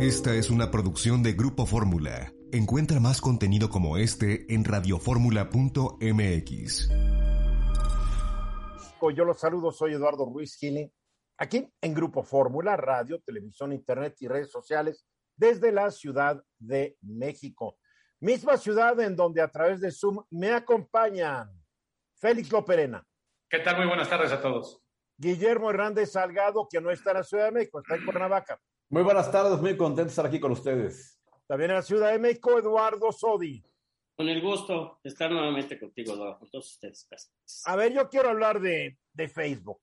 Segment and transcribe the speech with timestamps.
[0.00, 2.32] Esta es una producción de Grupo Fórmula.
[2.52, 6.88] Encuentra más contenido como este en radioformula.mx.
[9.14, 10.90] Yo los saludo, soy Eduardo Ruiz Gili,
[11.36, 15.04] aquí en Grupo Fórmula, radio, televisión, internet y redes sociales
[15.36, 17.76] desde la Ciudad de México.
[18.20, 21.50] Misma ciudad en donde a través de Zoom me acompañan
[22.16, 23.06] Félix Loperena.
[23.50, 23.76] ¿Qué tal?
[23.76, 24.80] Muy buenas tardes a todos.
[25.18, 28.58] Guillermo Hernández Salgado, que no está en la Ciudad de México, está en Cuernavaca.
[28.92, 31.16] Muy buenas tardes, muy contento de estar aquí con ustedes.
[31.46, 33.64] También en la Ciudad de México, Eduardo Sodi.
[34.16, 37.08] Con el gusto de estar nuevamente contigo, Eduardo, con todos ustedes.
[37.66, 39.80] A ver, yo quiero hablar de, de Facebook,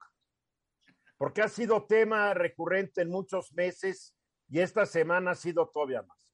[1.18, 4.14] porque ha sido tema recurrente en muchos meses
[4.50, 6.30] y esta semana ha sido todavía más.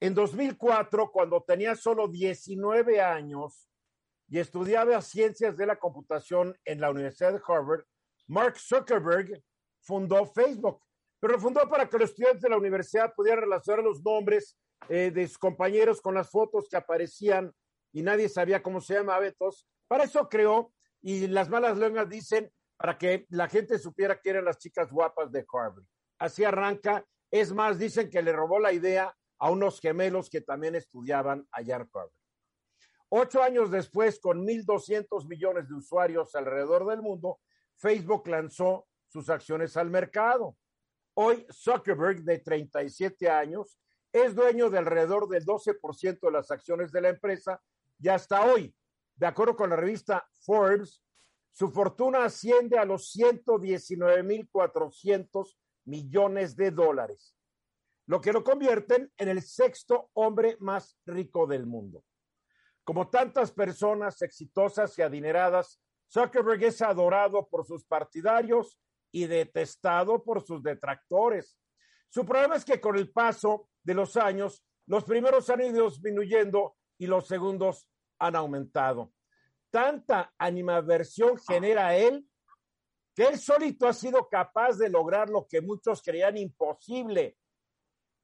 [0.00, 3.70] En 2004, cuando tenía solo 19 años
[4.28, 7.84] y estudiaba ciencias de la computación en la Universidad de Harvard,
[8.26, 9.40] Mark Zuckerberg
[9.82, 10.85] fundó Facebook
[11.20, 14.56] pero lo fundó para que los estudiantes de la universidad pudieran relacionar los nombres
[14.88, 17.52] eh, de sus compañeros con las fotos que aparecían
[17.92, 19.26] y nadie sabía cómo se llamaba.
[19.26, 24.30] Entonces, para eso creó, y las malas lenguas dicen, para que la gente supiera que
[24.30, 25.84] eran las chicas guapas de Harvard.
[26.18, 27.04] Así arranca.
[27.30, 31.76] Es más, dicen que le robó la idea a unos gemelos que también estudiaban allá
[31.76, 32.10] en Harvard.
[33.08, 37.40] Ocho años después, con 1.200 millones de usuarios alrededor del mundo,
[37.76, 40.56] Facebook lanzó sus acciones al mercado.
[41.18, 43.80] Hoy Zuckerberg, de 37 años,
[44.12, 47.58] es dueño de alrededor del 12% de las acciones de la empresa
[47.98, 48.76] y hasta hoy,
[49.14, 51.02] de acuerdo con la revista Forbes,
[51.52, 55.56] su fortuna asciende a los 119.400
[55.86, 57.34] millones de dólares,
[58.04, 62.04] lo que lo convierten en el sexto hombre más rico del mundo.
[62.84, 65.80] Como tantas personas exitosas y adineradas,
[66.12, 68.78] Zuckerberg es adorado por sus partidarios
[69.16, 71.58] y detestado por sus detractores.
[72.10, 76.76] Su problema es que con el paso de los años, los primeros han ido disminuyendo
[76.98, 79.14] y los segundos han aumentado.
[79.70, 82.28] Tanta animaversión genera él
[83.14, 87.38] que él solito ha sido capaz de lograr lo que muchos creían imposible,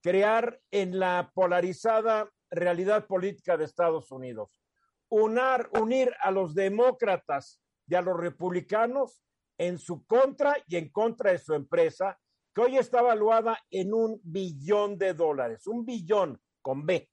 [0.03, 4.61] crear en la polarizada realidad política de Estados Unidos.
[5.09, 9.23] Unar, unir a los demócratas y a los republicanos
[9.63, 12.19] en su contra y en contra de su empresa,
[12.53, 17.09] que hoy está evaluada en un billón de dólares, un billón con B,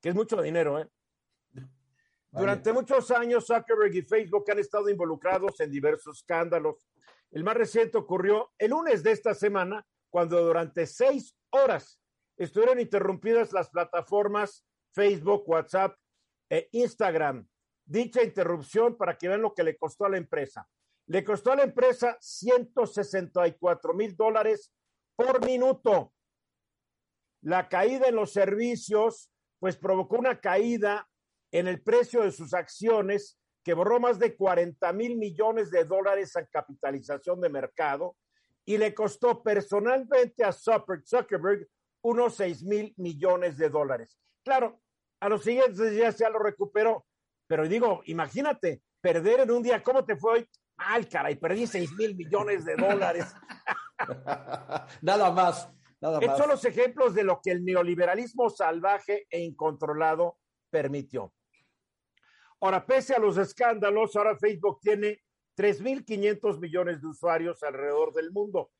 [0.00, 0.88] que es mucho dinero, ¿eh?
[2.30, 6.86] Durante muchos años, Zuckerberg y Facebook han estado involucrados en diversos escándalos.
[7.32, 12.00] El más reciente ocurrió el lunes de esta semana, cuando durante seis horas
[12.36, 15.96] estuvieron interrumpidas las plataformas Facebook, WhatsApp
[16.48, 17.48] e Instagram.
[17.84, 20.68] Dicha interrupción, para que vean lo que le costó a la empresa,
[21.06, 24.72] le costó a la empresa 164 mil dólares
[25.14, 26.12] por minuto.
[27.42, 29.30] La caída en los servicios,
[29.60, 31.08] pues provocó una caída
[31.52, 36.34] en el precio de sus acciones que borró más de 40 mil millones de dólares
[36.36, 38.16] en capitalización de mercado
[38.64, 41.68] y le costó personalmente a Zuckerberg
[42.02, 44.18] unos 6 mil millones de dólares.
[44.44, 44.80] Claro,
[45.20, 47.06] a los siguientes días ya lo recuperó,
[47.46, 50.48] pero digo, imagínate, perder en un día, ¿cómo te fue hoy?
[50.76, 53.34] Ay, caray, perdí 6 mil millones de dólares.
[55.02, 55.70] nada más,
[56.00, 56.38] nada Estos más.
[56.38, 60.38] son los ejemplos de lo que el neoliberalismo salvaje e incontrolado
[60.70, 61.32] permitió.
[62.60, 65.22] Ahora, pese a los escándalos, ahora Facebook tiene
[65.56, 68.70] 3.500 millones de usuarios alrededor del mundo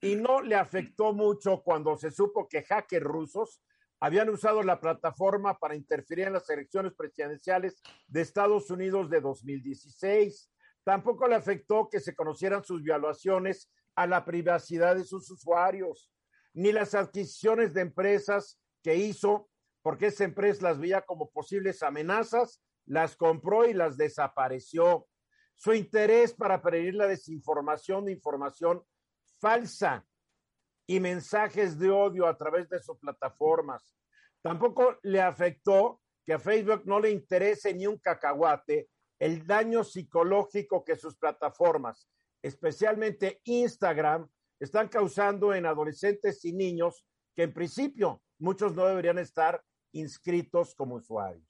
[0.00, 3.62] y no le afectó mucho cuando se supo que hackers rusos
[4.00, 10.50] habían usado la plataforma para interferir en las elecciones presidenciales de Estados Unidos de 2016.
[10.86, 16.12] Tampoco le afectó que se conocieran sus violaciones a la privacidad de sus usuarios,
[16.54, 19.48] ni las adquisiciones de empresas que hizo,
[19.82, 25.08] porque esa empresa las veía como posibles amenazas, las compró y las desapareció.
[25.56, 28.80] Su interés para prevenir la desinformación de información
[29.40, 30.06] falsa
[30.86, 33.92] y mensajes de odio a través de sus plataformas.
[34.40, 40.84] Tampoco le afectó que a Facebook no le interese ni un cacahuate el daño psicológico
[40.84, 42.08] que sus plataformas,
[42.42, 44.28] especialmente Instagram,
[44.60, 47.04] están causando en adolescentes y niños
[47.34, 51.44] que en principio muchos no deberían estar inscritos como usuarios.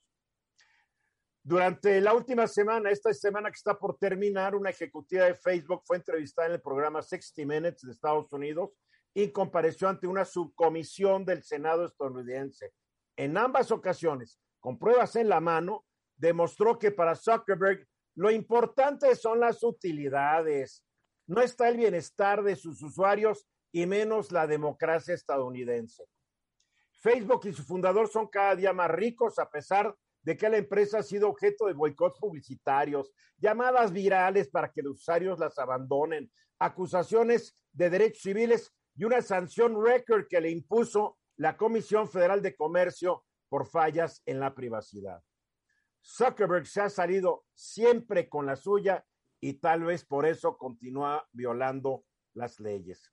[1.43, 5.97] Durante la última semana, esta semana que está por terminar, una ejecutiva de Facebook fue
[5.97, 8.71] entrevistada en el programa 60 Minutes de Estados Unidos
[9.15, 12.73] y compareció ante una subcomisión del Senado estadounidense.
[13.17, 15.85] En ambas ocasiones, con pruebas en la mano,
[16.17, 20.85] demostró que para Zuckerberg lo importante son las utilidades.
[21.27, 26.05] No está el bienestar de sus usuarios y menos la democracia estadounidense.
[27.01, 30.99] Facebook y su fundador son cada día más ricos a pesar de que la empresa
[30.99, 37.55] ha sido objeto de boicots publicitarios, llamadas virales para que los usuarios las abandonen, acusaciones
[37.73, 43.25] de derechos civiles y una sanción record que le impuso la Comisión Federal de Comercio
[43.49, 45.23] por fallas en la privacidad.
[46.07, 49.05] Zuckerberg se ha salido siempre con la suya
[49.41, 52.05] y tal vez por eso continúa violando
[52.35, 53.13] las leyes.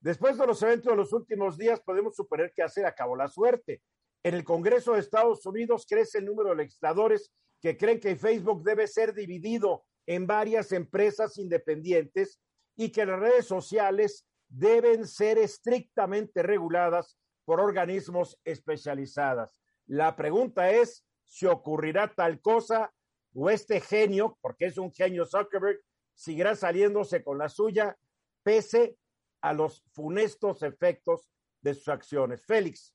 [0.00, 3.82] Después de los eventos de los últimos días, podemos suponer que hace acabó la suerte.
[4.22, 8.62] En el Congreso de Estados Unidos crece el número de legisladores que creen que Facebook
[8.64, 12.40] debe ser dividido en varias empresas independientes
[12.76, 19.60] y que las redes sociales deben ser estrictamente reguladas por organismos especializadas.
[19.86, 22.92] La pregunta es si ocurrirá tal cosa
[23.34, 25.80] o este genio, porque es un genio Zuckerberg,
[26.14, 27.96] seguirá saliéndose con la suya
[28.42, 28.96] pese
[29.42, 31.30] a los funestos efectos
[31.60, 32.44] de sus acciones.
[32.44, 32.94] Félix.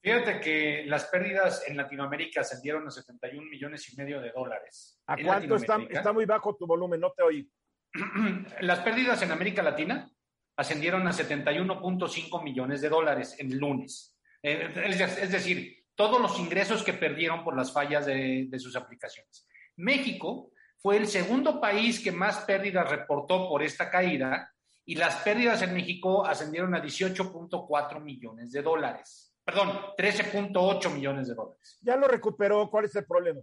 [0.00, 5.00] Fíjate que las pérdidas en Latinoamérica ascendieron a 71 millones y medio de dólares.
[5.06, 7.00] ¿A cuánto está, está muy bajo tu volumen?
[7.00, 7.50] No te oí.
[8.60, 10.08] Las pérdidas en América Latina
[10.56, 14.16] ascendieron a 71.5 millones de dólares en el lunes.
[14.42, 14.70] Eh,
[15.20, 19.46] es decir, todos los ingresos que perdieron por las fallas de, de sus aplicaciones.
[19.76, 24.54] México fue el segundo país que más pérdidas reportó por esta caída
[24.84, 31.34] y las pérdidas en México ascendieron a 18.4 millones de dólares perdón, 13.8 millones de
[31.34, 31.78] dólares.
[31.80, 33.40] Ya lo recuperó, ¿cuál es el problema?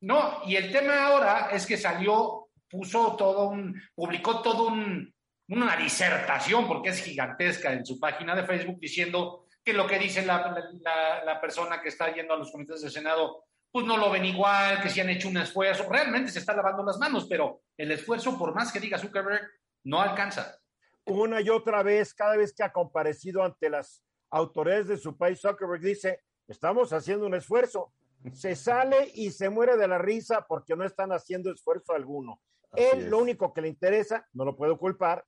[0.00, 5.14] No, y el tema ahora es que salió, puso todo un, publicó todo un,
[5.50, 10.24] una disertación, porque es gigantesca en su página de Facebook, diciendo que lo que dice
[10.24, 14.12] la, la, la persona que está yendo a los comités del Senado, pues no lo
[14.12, 17.62] ven igual, que si han hecho un esfuerzo, realmente se está lavando las manos, pero
[17.76, 19.42] el esfuerzo, por más que diga Zuckerberg,
[19.82, 20.56] no alcanza.
[21.04, 25.40] Una y otra vez, cada vez que ha comparecido ante las autoridades de su país,
[25.40, 27.92] Zuckerberg dice, estamos haciendo un esfuerzo.
[28.34, 32.40] Se sale y se muere de la risa porque no están haciendo esfuerzo alguno.
[32.72, 35.24] Él lo único que le interesa, no lo puedo culpar,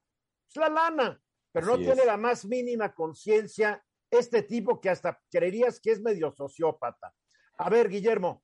[0.48, 1.20] es la lana,
[1.50, 6.32] pero no tiene la más mínima conciencia este tipo que hasta creerías que es medio
[6.32, 7.12] sociópata.
[7.58, 8.42] A ver, Guillermo,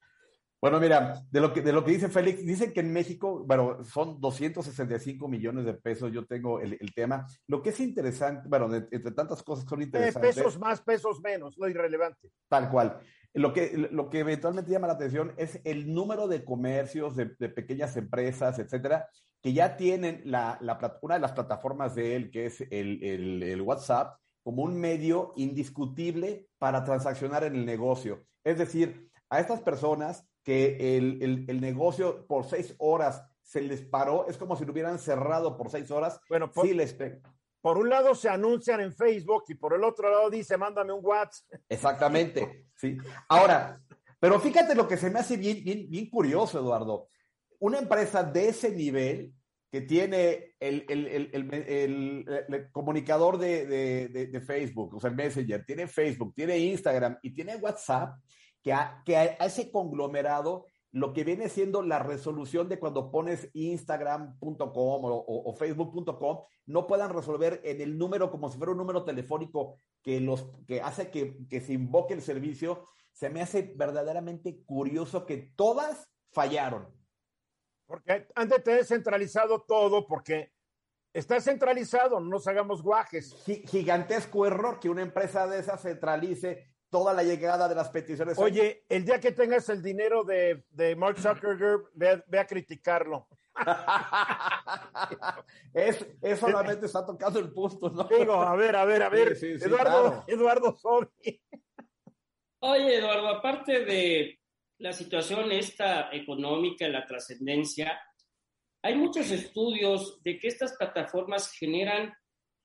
[0.65, 3.85] bueno, mira, de lo que, de lo que dice Félix, dicen que en México, bueno,
[3.85, 7.27] son 265 millones de pesos, yo tengo el, tema.
[7.49, 10.37] Lo que es interesante, bueno, entre tantas cosas son interesantes.
[10.37, 12.31] pesos más, pesos menos, lo irrelevante.
[12.49, 12.99] Tal cual.
[13.35, 17.95] Lo que, lo que eventualmente llama la atención es el número de comercios, de, pequeñas
[17.99, 19.07] empresas, etcétera,
[19.43, 23.43] que ya tienen la, la, una de las plataformas de él, que es el, el,
[23.43, 28.25] el WhatsApp, como un medio indiscutible para transaccionar en el negocio.
[28.45, 34.29] Es decir, a estas personas que el, el, negocio por seis horas se les paró,
[34.29, 36.21] es como si lo hubieran cerrado por seis horas.
[36.29, 36.95] Bueno, por, sí les
[37.63, 41.01] por un lado se anuncian en Facebook y por el otro lado dice, mándame un
[41.03, 41.61] WhatsApp.
[41.71, 42.99] Exactamente, sí.
[43.27, 43.81] Ahora,
[44.21, 47.09] pero fíjate lo que se me hace bien, bien, bien curioso, Eduardo.
[47.61, 49.33] Una empresa de ese nivel
[49.75, 53.67] que tiene el, el, el comunicador de,
[54.09, 58.21] de, Facebook, o sea, Messenger, tiene Facebook, tiene Instagram y tiene WhatsApp,
[58.63, 63.51] que a, que a ese conglomerado lo que viene siendo la resolución de cuando pones
[63.53, 69.81] instagram.com o, facebook.com, no puedan resolver en el número como si fuera un número telefónico
[70.05, 75.27] que, los, que hace que, que se invoque el servicio, se me hace verdaderamente curioso
[75.27, 76.95] que todas fallaron.
[77.87, 80.53] Porque han de tener centralizado todo, porque
[81.13, 83.35] está centralizado, no nos hagamos guajes.
[83.67, 88.39] Gigantesco error que una empresa de esas centralice toda la llegada de las peticiones.
[88.39, 93.27] Oye, el día que tengas el dinero de, de Mark Zuckerberg, ve, a criticarlo.
[95.75, 98.05] es, es, solamente está tocando el punto, ¿no?
[98.05, 99.37] Digo, a ver, a ver, a ver.
[99.43, 100.79] Eduardo, Eduardo
[102.61, 104.39] Oye, Eduardo, aparte de
[104.85, 107.99] la situación esta económica, la trascendencia,
[108.83, 112.13] hay muchos estudios de que estas plataformas generan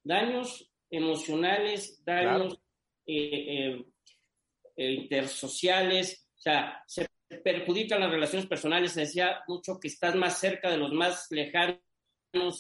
[0.03, 2.59] daños emocionales, daños
[3.05, 3.85] eh, eh,
[4.75, 7.07] eh, intersociales, o sea, se
[7.41, 8.91] perjudican las relaciones personales.
[8.91, 11.79] Se decía mucho que estás más cerca de los más lejanos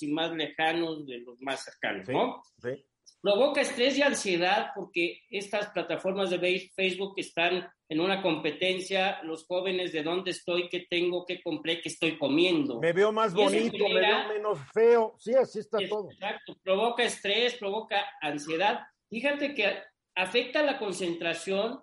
[0.01, 2.41] y más lejanos de los más cercanos, ¿no?
[2.61, 2.85] Sí.
[3.21, 9.91] Provoca estrés y ansiedad porque estas plataformas de Facebook están en una competencia, los jóvenes
[9.91, 12.79] de dónde estoy, qué tengo, qué compré, qué estoy comiendo.
[12.79, 16.11] Me veo más bonito, me veo menos feo, sí, así está todo.
[16.11, 18.81] Exacto, provoca estrés, provoca ansiedad.
[19.09, 19.81] Fíjate que
[20.15, 21.81] afecta la concentración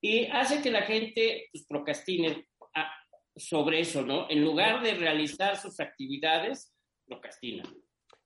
[0.00, 2.92] y hace que la gente pues, procrastine ah,
[3.34, 4.28] sobre eso, ¿no?
[4.30, 6.72] En lugar de realizar sus actividades,
[7.06, 7.64] procrastina.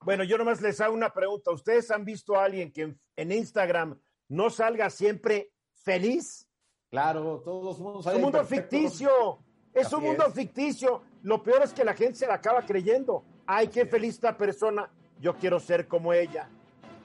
[0.04, 1.50] Bueno, yo nomás les hago una pregunta.
[1.50, 6.46] ¿Ustedes han visto a alguien que en, Instagram no salga siempre feliz?
[6.90, 9.38] Claro, todos mundo Es un mundo ficticio.
[9.72, 11.02] Es un mundo ficticio.
[11.22, 13.24] Lo peor es que la gente se la acaba creyendo.
[13.46, 14.90] Ay, qué feliz esta persona.
[15.20, 16.50] Yo quiero ser como ella.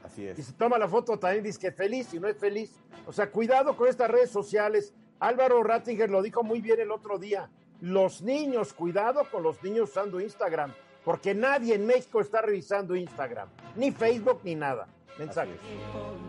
[0.03, 0.37] Así es.
[0.37, 2.81] Y se toma la foto también dice que feliz y no es feliz.
[3.07, 4.93] O sea, cuidado con estas redes sociales.
[5.19, 7.49] Álvaro Rattinger lo dijo muy bien el otro día.
[7.79, 10.73] Los niños, cuidado con los niños usando Instagram
[11.09, 14.87] porque nadie en México está revisando Instagram, ni Facebook, ni nada.
[15.17, 15.59] Mensajes.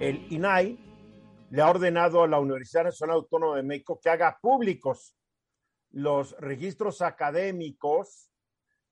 [0.00, 0.78] El INAI
[1.50, 5.14] le ha ordenado a la Universidad Nacional Autónoma de México que haga públicos
[5.90, 8.30] los registros académicos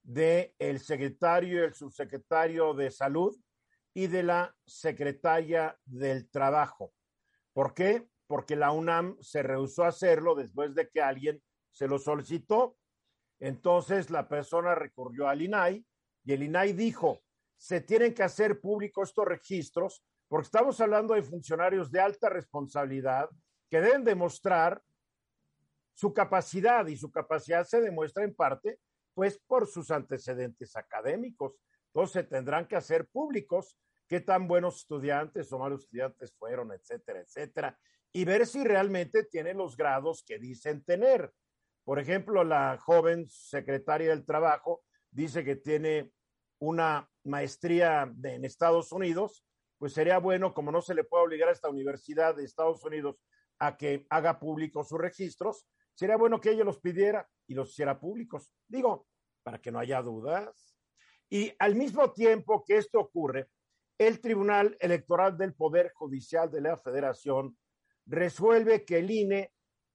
[0.02, 3.34] del el secretario y el subsecretario de Salud
[3.94, 6.92] y de la secretaria del Trabajo.
[7.54, 8.06] ¿Por qué?
[8.26, 12.76] Porque la UNAM se rehusó a hacerlo después de que alguien se lo solicitó
[13.40, 15.84] entonces la persona recurrió al INAI
[16.24, 17.20] y el INAI dijo,
[17.56, 23.28] se tienen que hacer públicos estos registros porque estamos hablando de funcionarios de alta responsabilidad
[23.70, 24.82] que deben demostrar
[25.94, 28.78] su capacidad y su capacidad se demuestra en parte
[29.14, 31.54] pues por sus antecedentes académicos.
[31.92, 33.76] Entonces tendrán que hacer públicos
[34.06, 37.78] qué tan buenos estudiantes o malos estudiantes fueron, etcétera, etcétera,
[38.12, 41.32] y ver si realmente tienen los grados que dicen tener.
[41.88, 46.12] Por ejemplo, la joven secretaria del Trabajo dice que tiene
[46.60, 49.46] una maestría en Estados Unidos,
[49.78, 53.16] pues sería bueno, como no se le puede obligar a esta universidad de Estados Unidos
[53.58, 57.98] a que haga públicos sus registros, sería bueno que ella los pidiera y los hiciera
[57.98, 58.52] públicos.
[58.68, 59.06] Digo,
[59.42, 60.76] para que no haya dudas.
[61.30, 63.48] Y al mismo tiempo que esto ocurre,
[63.96, 67.56] el Tribunal Electoral del Poder Judicial de la Federación
[68.04, 69.54] resuelve que el INE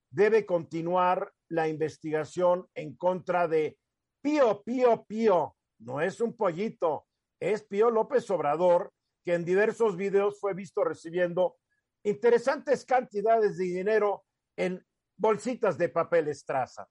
[0.09, 3.77] debe continuar la investigación en contra de
[4.21, 5.55] Pío, Pío, Pío.
[5.79, 7.05] No es un pollito,
[7.39, 8.91] es Pío López Obrador,
[9.23, 11.57] que en diversos videos fue visto recibiendo
[12.03, 14.25] interesantes cantidades de dinero
[14.57, 14.83] en
[15.15, 16.87] bolsitas de papel estraza.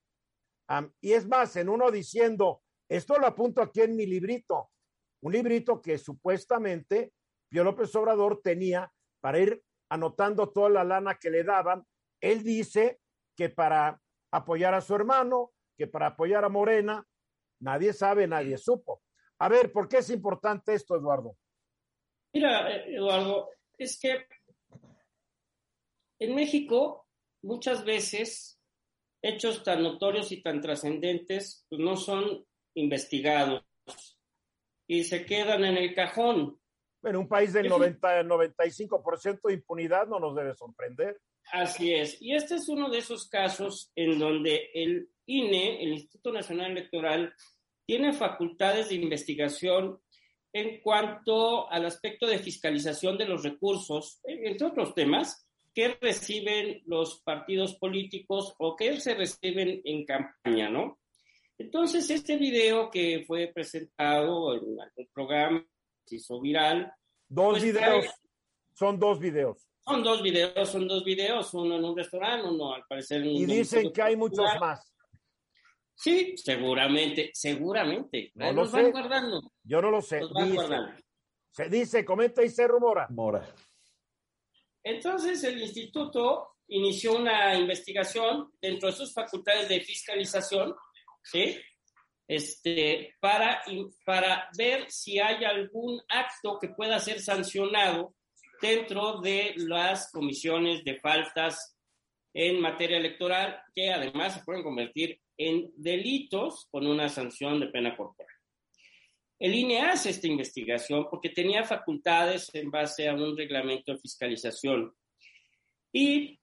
[1.00, 4.71] y es más, en uno diciendo, esto lo apunto aquí en mi librito,
[5.23, 7.12] un librito que supuestamente
[7.50, 8.90] Pío López Obrador tenía
[9.21, 11.85] para ir anotando toda la lana que le daban.
[12.21, 13.00] Él dice
[13.37, 14.00] que para
[14.33, 17.07] apoyar a su hermano, que para apoyar a Morena,
[17.61, 19.03] nadie sabe, nadie supo.
[19.39, 21.37] A ver, ¿por qué es importante esto, Eduardo?
[22.33, 24.27] Mira, eh, Eduardo, es que
[26.19, 27.07] en México
[27.43, 28.61] muchas veces
[29.21, 33.65] hechos tan notorios y tan trascendentes pues, no son investigados
[34.87, 36.59] y se quedan en el cajón.
[37.03, 41.21] Bueno, un país del 90, 95% de impunidad no nos debe sorprender.
[41.51, 42.21] Así es.
[42.21, 47.35] Y este es uno de esos casos en donde el INE, el Instituto Nacional Electoral,
[47.85, 50.01] tiene facultades de investigación
[50.53, 57.23] en cuanto al aspecto de fiscalización de los recursos, entre otros temas, que reciben los
[57.23, 61.01] partidos políticos o que se reciben en campaña, ¿no?
[61.57, 65.67] Entonces, este video que fue presentado en algún programa,
[66.05, 66.93] se hizo viral.
[67.29, 68.07] Dos pues, videos,
[68.75, 69.72] son dos videos.
[69.85, 73.37] Son dos videos, son dos videos, uno en un restaurante, uno al parecer en un...
[73.37, 74.93] Y dicen que hay muchos más.
[75.95, 78.31] Sí, seguramente, seguramente.
[78.35, 78.91] No lo sé.
[78.91, 79.53] guardando.
[79.62, 80.21] Yo no lo sé.
[81.51, 83.09] se dice, comenta y se rumora.
[83.11, 83.55] Mora.
[84.83, 90.75] Entonces el instituto inició una investigación dentro de sus facultades de fiscalización,
[91.23, 91.57] ¿sí?
[92.27, 93.62] Este, para,
[94.07, 98.15] para ver si hay algún acto que pueda ser sancionado
[98.62, 101.76] dentro de las comisiones de faltas
[102.33, 107.97] en materia electoral, que además se pueden convertir en delitos con una sanción de pena
[107.97, 108.33] corporal.
[109.38, 114.95] El INE hace esta investigación porque tenía facultades en base a un reglamento de fiscalización.
[115.92, 116.38] Y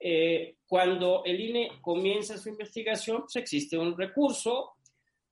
[0.00, 4.72] eh, cuando el INE comienza su investigación, pues existe un recurso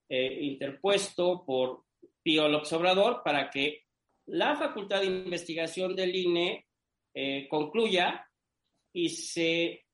[0.08, 1.82] eh, interpuesto por
[2.22, 3.87] Pío López Obrador para que
[4.28, 6.66] la facultad de investigación del INE
[7.14, 8.26] eh, concluya
[8.92, 9.84] y se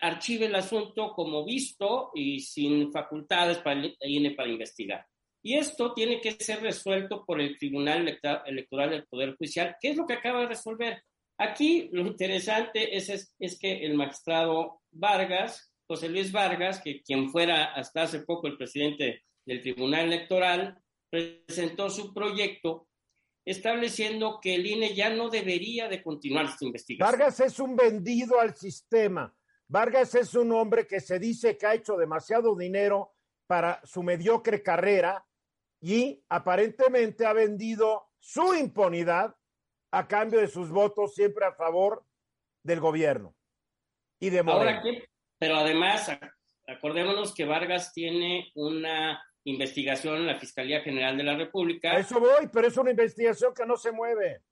[0.00, 5.06] archive el asunto como visto y sin facultades para el INE para investigar.
[5.42, 8.08] Y esto tiene que ser resuelto por el Tribunal
[8.46, 11.02] Electoral del Poder Judicial, que es lo que acaba de resolver.
[11.38, 17.66] Aquí lo interesante es, es, que el magistrado Vargas, José Luis Vargas, que quien fuera
[17.74, 22.88] hasta hace poco el presidente del Tribunal Electoral, presentó su proyecto
[23.46, 27.08] estableciendo que el INE ya no debería de continuar esta investigación.
[27.08, 29.32] Vargas es un vendido al sistema.
[29.68, 33.14] Vargas es un hombre que se dice que ha hecho demasiado dinero
[33.46, 35.24] para su mediocre carrera
[35.80, 39.36] y aparentemente ha vendido su impunidad
[39.92, 42.04] a cambio de sus votos siempre a favor
[42.64, 43.36] del gobierno
[44.18, 44.40] y de.
[44.40, 44.82] Ahora,
[45.38, 46.10] pero además,
[46.66, 51.92] acordémonos que Vargas tiene una investigación en la Fiscalía General de la República.
[51.92, 54.42] A eso voy, pero es una investigación que no se mueve.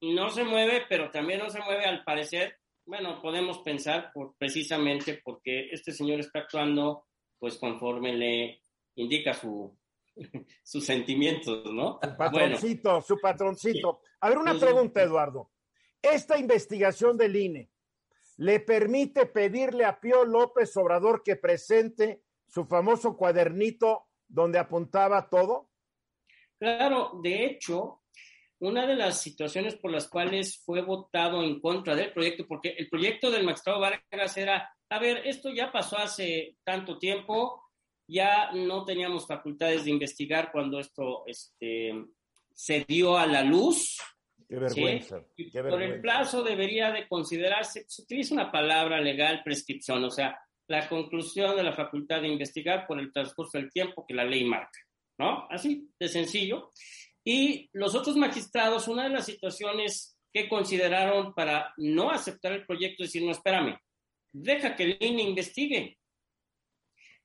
[0.00, 2.58] No se mueve, pero también no se mueve al parecer.
[2.84, 7.06] Bueno, podemos pensar por, precisamente porque este señor está actuando
[7.38, 8.62] pues conforme le
[8.96, 9.76] indica su,
[10.62, 12.00] sus sentimientos, ¿no?
[12.02, 14.00] Su patroncito, su patroncito.
[14.20, 15.52] A ver, una pregunta, Eduardo.
[16.00, 17.70] Esta investigación del INE
[18.38, 25.68] le permite pedirle a Pío López Obrador que presente su famoso cuadernito donde apuntaba todo?
[26.58, 28.02] Claro, de hecho,
[28.60, 32.88] una de las situaciones por las cuales fue votado en contra del proyecto, porque el
[32.88, 37.62] proyecto del magistrado Vargas era, a ver, esto ya pasó hace tanto tiempo,
[38.08, 41.92] ya no teníamos facultades de investigar cuando esto este,
[42.54, 43.98] se dio a la luz.
[44.48, 45.24] Qué vergüenza.
[45.68, 50.88] Por el plazo debería de considerarse, se utiliza una palabra legal, prescripción, o sea, la
[50.88, 54.78] conclusión de la facultad de investigar por el transcurso del tiempo que la ley marca,
[55.18, 55.46] ¿no?
[55.50, 56.70] Así de sencillo.
[57.24, 63.02] Y los otros magistrados, una de las situaciones que consideraron para no aceptar el proyecto
[63.02, 63.76] decir, no, espérame,
[64.32, 65.98] deja que el INE investigue.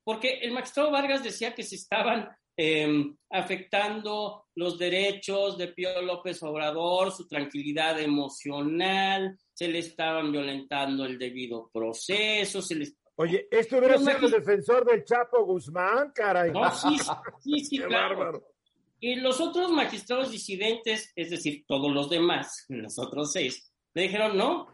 [0.04, 6.42] Porque el magistrado Vargas decía que se estaban em, afectando los derechos de Pío López
[6.44, 13.78] Obrador, su tranquilidad emocional, se le estaban violentando el debido proceso, se les Oye, esto
[13.78, 16.52] hubiera sido el defensor del Chapo Guzmán, caray.
[16.52, 17.00] No, sí,
[17.40, 18.44] sí, sí, claro.
[19.00, 24.38] Y los otros magistrados disidentes, es decir, todos los demás, los otros seis, le dijeron,
[24.38, 24.68] no,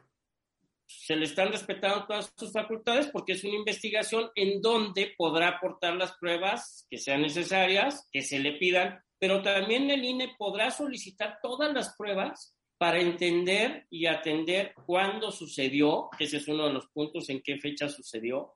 [0.85, 5.95] se le están respetando todas sus facultades porque es una investigación en donde podrá aportar
[5.95, 11.39] las pruebas que sean necesarias, que se le pidan, pero también el INE podrá solicitar
[11.41, 17.29] todas las pruebas para entender y atender cuándo sucedió, ese es uno de los puntos
[17.29, 18.55] en qué fecha sucedió,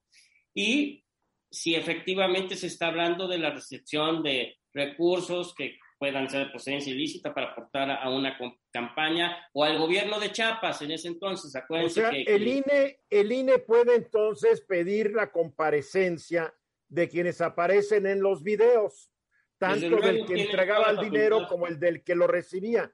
[0.54, 1.04] y
[1.50, 6.94] si efectivamente se está hablando de la recepción de recursos que puedan ser de procedencia
[6.94, 8.38] ilícita para aportar a una
[8.72, 11.56] campaña o al gobierno de Chiapas en ese entonces.
[11.56, 16.54] Acuérdense o sea, el, INE, el INE puede entonces pedir la comparecencia
[16.88, 19.12] de quienes aparecen en los videos,
[19.58, 22.94] tanto del que entregaba el dinero como el del que lo recibía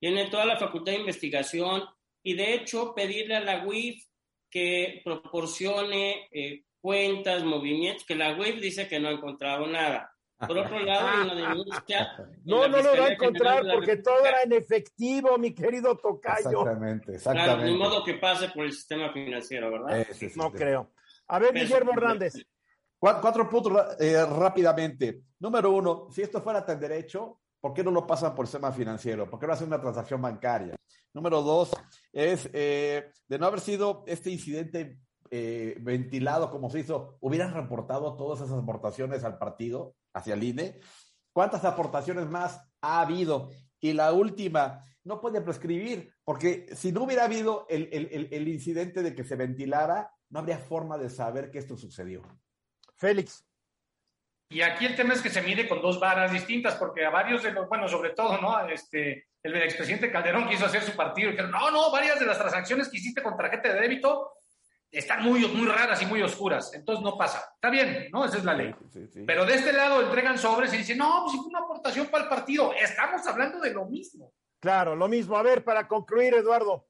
[0.00, 1.82] tiene toda la facultad de investigación
[2.22, 4.02] y de hecho pedirle a la UIF
[4.50, 10.12] que proporcione eh, cuentas, movimientos, que la UIF dice que no ha encontrado nada.
[10.38, 12.16] Por otro lado, hay una denuncia.
[12.44, 16.62] No, no lo va a encontrar porque todo era en efectivo, mi querido Tocayo.
[16.62, 17.54] Exactamente, exactamente.
[17.54, 20.06] Claro, ni modo que pase por el sistema financiero, ¿verdad?
[20.34, 20.92] no creo.
[21.28, 22.34] A ver, Guillermo Hernández.
[22.98, 25.22] Cuatro, puntos eh, rápidamente.
[25.38, 29.28] Número uno, si esto fuera tan derecho, ¿Por qué no lo pasan por sistema financiero?
[29.28, 30.76] ¿Por qué no hacen una transacción bancaria?
[31.12, 31.70] Número dos
[32.12, 38.16] es, eh, de no haber sido este incidente eh, ventilado como se hizo, hubieran reportado
[38.16, 40.80] todas esas aportaciones al partido, hacia el INE.
[41.32, 43.50] ¿Cuántas aportaciones más ha habido?
[43.78, 49.02] Y la última, no puede prescribir, porque si no hubiera habido el, el, el incidente
[49.02, 52.22] de que se ventilara, no habría forma de saber que esto sucedió.
[52.96, 53.44] Félix.
[54.52, 57.44] Y aquí el tema es que se mide con dos varas distintas, porque a varios
[57.44, 58.68] de los, bueno, sobre todo, ¿no?
[58.68, 62.36] Este, el expresidente Calderón quiso hacer su partido y dijeron, no, no, varias de las
[62.36, 64.32] transacciones que hiciste con tarjeta de débito
[64.90, 67.52] están muy, muy raras y muy oscuras, entonces no pasa.
[67.54, 68.24] Está bien, ¿no?
[68.24, 68.74] Esa es la ley.
[69.24, 72.28] Pero de este lado entregan sobres y dicen, no, pues fue una aportación para el
[72.28, 72.72] partido.
[72.74, 74.32] Estamos hablando de lo mismo.
[74.58, 75.36] Claro, lo mismo.
[75.36, 76.88] A ver, para concluir, Eduardo.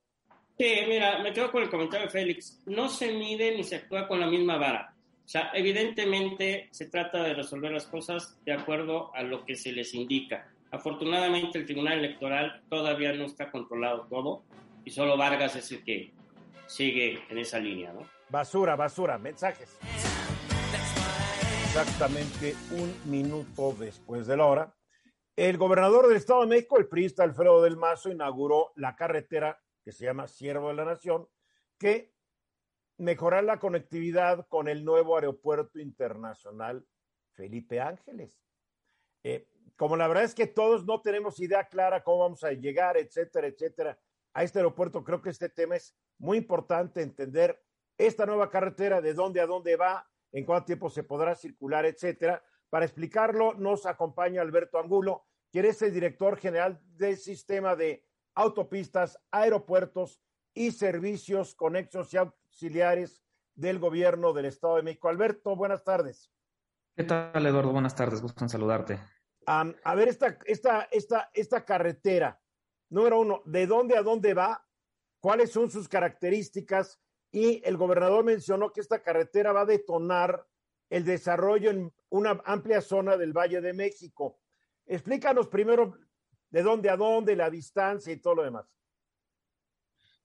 [0.57, 2.63] Sí, mira, me quedo con el comentario de Félix.
[2.67, 4.95] No se mide ni se actúa con la misma vara.
[5.31, 9.95] Sea, evidentemente se trata de resolver las cosas de acuerdo a lo que se les
[9.95, 10.53] indica.
[10.73, 14.43] Afortunadamente el Tribunal Electoral todavía no está controlado todo
[14.85, 16.13] y solo Vargas es el que
[16.67, 18.01] sigue en esa línea, ¿no?
[18.29, 19.79] Basura, basura, mensajes.
[21.67, 24.75] Exactamente un minuto después de la hora,
[25.37, 29.93] el gobernador del Estado de México, el priista Alfredo del Mazo, inauguró la carretera que
[29.93, 31.29] se llama Siervo de la Nación,
[31.79, 32.15] que
[33.01, 36.87] mejorar la conectividad con el nuevo aeropuerto internacional
[37.33, 38.39] Felipe Ángeles.
[39.23, 42.99] Eh, como la verdad es que todos no tenemos idea clara cómo vamos a llegar,
[42.99, 43.99] etcétera, etcétera,
[44.35, 47.63] a este aeropuerto, creo que este tema es muy importante entender
[47.97, 52.45] esta nueva carretera, de dónde a dónde va, en cuánto tiempo se podrá circular, etcétera.
[52.69, 59.19] Para explicarlo, nos acompaña Alberto Angulo, quien es el director general del sistema de autopistas,
[59.31, 60.21] aeropuertos
[60.53, 62.19] y servicios conexos y
[62.51, 63.23] auxiliares
[63.55, 65.09] del gobierno del Estado de México.
[65.09, 66.31] Alberto, buenas tardes.
[66.97, 67.73] ¿Qué tal, Eduardo?
[67.73, 68.99] Buenas tardes, gusto en saludarte.
[69.47, 72.41] a ver, esta, esta, esta, esta carretera,
[72.89, 74.67] número uno, ¿de dónde a dónde va?
[75.21, 77.01] ¿Cuáles son sus características?
[77.31, 80.47] Y el gobernador mencionó que esta carretera va a detonar
[80.89, 84.41] el desarrollo en una amplia zona del Valle de México.
[84.87, 85.97] Explícanos primero
[86.51, 88.67] de dónde a dónde, la distancia y todo lo demás.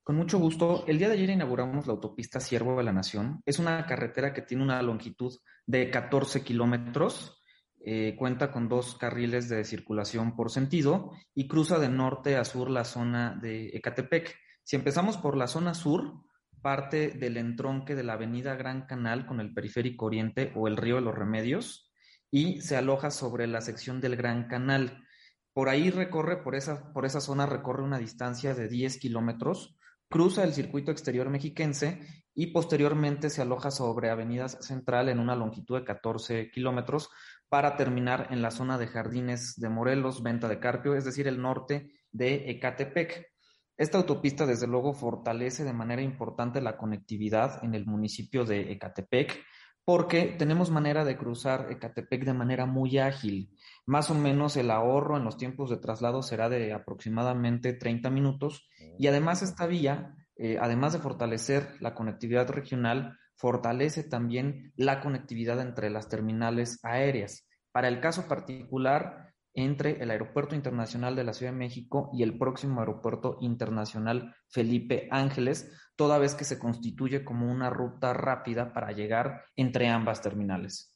[0.05, 0.83] Con mucho gusto.
[0.85, 3.41] El día de ayer inauguramos la autopista Siervo de la Nación.
[3.43, 5.33] Es una carretera que tiene una longitud
[5.65, 7.41] de 14 kilómetros,
[7.83, 12.69] eh, cuenta con dos carriles de circulación por sentido y cruza de norte a sur
[12.69, 14.35] la zona de Ecatepec.
[14.63, 16.13] Si empezamos por la zona sur,
[16.61, 20.97] parte del entronque de la avenida Gran Canal con el periférico oriente o el río
[20.97, 21.91] de los Remedios
[22.29, 25.03] y se aloja sobre la sección del Gran Canal.
[25.51, 29.74] Por ahí recorre, por esa, por esa zona recorre una distancia de 10 kilómetros,
[30.09, 32.01] cruza el circuito exterior mexiquense
[32.33, 37.09] y posteriormente se aloja sobre Avenida Central en una longitud de 14 kilómetros
[37.47, 41.41] para terminar en la zona de Jardines de Morelos, Venta de Carpio, es decir, el
[41.41, 43.31] norte de Ecatepec.
[43.77, 49.41] Esta autopista, desde luego, fortalece de manera importante la conectividad en el municipio de Ecatepec,
[49.85, 53.55] porque tenemos manera de cruzar Ecatepec de manera muy ágil.
[53.85, 58.67] Más o menos el ahorro en los tiempos de traslado será de aproximadamente 30 minutos
[58.97, 65.61] y además esta vía, eh, además de fortalecer la conectividad regional, fortalece también la conectividad
[65.61, 67.47] entre las terminales aéreas.
[67.71, 72.37] Para el caso particular, entre el Aeropuerto Internacional de la Ciudad de México y el
[72.37, 78.91] próximo Aeropuerto Internacional Felipe Ángeles, toda vez que se constituye como una ruta rápida para
[78.91, 80.95] llegar entre ambas terminales.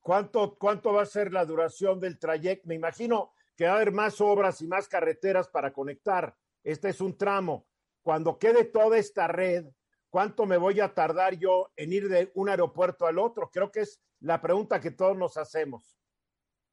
[0.00, 2.68] ¿Cuánto, cuánto va a ser la duración del trayecto?
[2.68, 6.34] Me imagino que va a haber más obras y más carreteras para conectar.
[6.62, 7.66] Este es un tramo.
[8.02, 9.66] Cuando quede toda esta red,
[10.08, 13.50] ¿cuánto me voy a tardar yo en ir de un aeropuerto al otro?
[13.52, 15.99] Creo que es la pregunta que todos nos hacemos.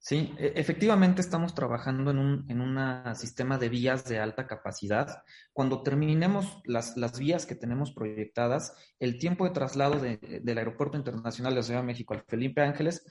[0.07, 5.21] Sí, e, efectivamente estamos trabajando en un en sistema de vías de alta capacidad.
[5.51, 11.51] Cuando terminemos las, las vías que tenemos proyectadas, el tiempo de traslado del Aeropuerto Internacional
[11.51, 13.05] de la Ciudad de México al Felipe Ángeles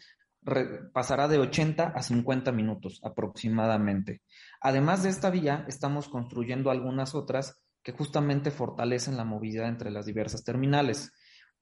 [0.95, 4.23] pasará de 80 a 50 minutos aproximadamente.
[4.63, 10.07] Además de esta vía, estamos construyendo algunas otras que justamente fortalecen la movilidad entre las
[10.07, 11.13] diversas terminales.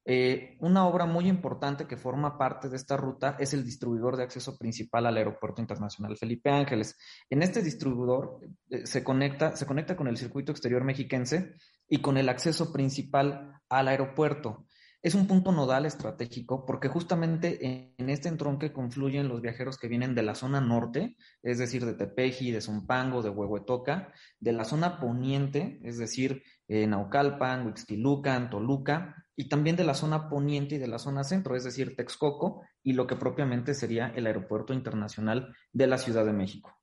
[0.07, 4.25] Eh, una obra muy importante que forma parte de esta ruta es el distribuidor de
[4.25, 6.97] acceso principal al Aeropuerto Internacional Felipe Ángeles.
[7.31, 11.55] En este distribuidor eh, se, conecta, se conecta con el circuito exterior mexiquense
[11.89, 14.67] y con el acceso principal al aeropuerto.
[15.01, 20.15] Es un punto nodal estratégico porque justamente en, este entronque confluyen los viajeros que vienen
[20.15, 24.99] de la zona norte, es decir, de Tepeji, de Zumpango, de Huehuetoca, de la zona
[25.01, 30.87] poniente, es decir, eh, Naucalpan, Huixquilucan, Toluca, y también de la zona poniente y de
[30.87, 35.87] la zona centro, es decir, Texcoco y lo que propiamente sería el Aeropuerto Internacional de
[35.87, 36.77] la Ciudad de México.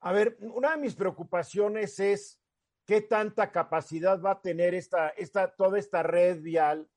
[0.00, 2.40] A ver, una de mis preocupaciones es
[2.84, 6.88] qué tanta capacidad va a tener esta, esta, toda esta red vial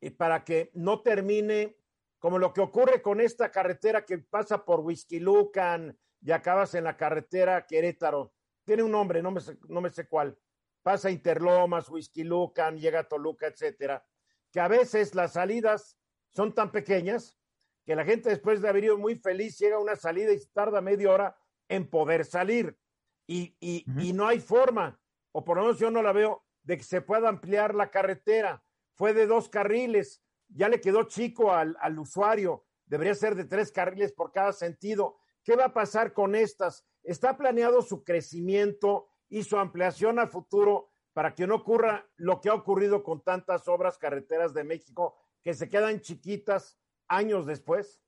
[0.00, 1.76] eh, para que no termine
[2.18, 6.98] como lo que ocurre con esta carretera que pasa por Huixquilucan y acabas en la
[6.98, 8.34] carretera Querétaro.
[8.64, 10.36] Tiene un nombre, no me no me sé cuál
[10.82, 14.04] pasa Interlomas, Whisky Lucan, llega a Toluca, etcétera,
[14.50, 15.98] que a veces las salidas
[16.30, 17.36] son tan pequeñas
[17.84, 20.80] que la gente después de haber ido muy feliz llega a una salida y tarda
[20.80, 21.36] media hora
[21.68, 22.78] en poder salir.
[23.26, 26.82] Y, y, no hay forma, o por lo menos yo no la veo, de que
[26.82, 28.64] se pueda ampliar la carretera.
[28.94, 33.70] Fue de dos carriles, ya le quedó chico al, al usuario, debería ser de tres
[33.70, 35.18] carriles por cada sentido.
[35.44, 36.84] ¿Qué va a pasar con estas?
[37.04, 39.09] ¿Está planeado su crecimiento?
[39.30, 43.66] Y su ampliación a futuro para que no ocurra lo que ha ocurrido con tantas
[43.68, 48.02] obras carreteras de México que se quedan chiquitas años después?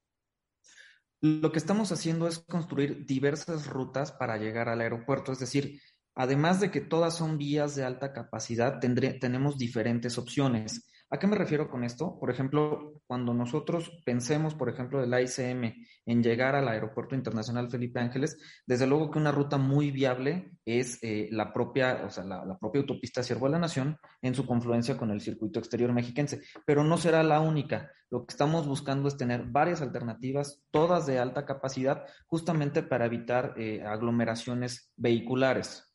[1.21, 5.81] Lo que estamos haciendo es construir diversas rutas para llegar al aeropuerto, es decir,
[6.15, 10.92] además de que todas son vías de alta capacidad, tenemos diferentes opciones.
[11.13, 12.19] ¿A qué me refiero con esto?
[12.19, 15.75] Por ejemplo, cuando nosotros pensemos, por ejemplo, del ICM
[16.07, 20.99] en llegar al Aeropuerto Internacional Felipe Ángeles, desde luego que una ruta muy viable es
[21.03, 24.97] eh, la propia, o sea, la, propia autopista Ciervo de la Nación en su confluencia
[24.97, 27.93] con el circuito exterior mexiquense, pero no será la única.
[28.09, 33.53] Lo que estamos buscando es tener varias alternativas, todas de alta capacidad, justamente para evitar
[33.59, 35.95] eh, aglomeraciones vehiculares.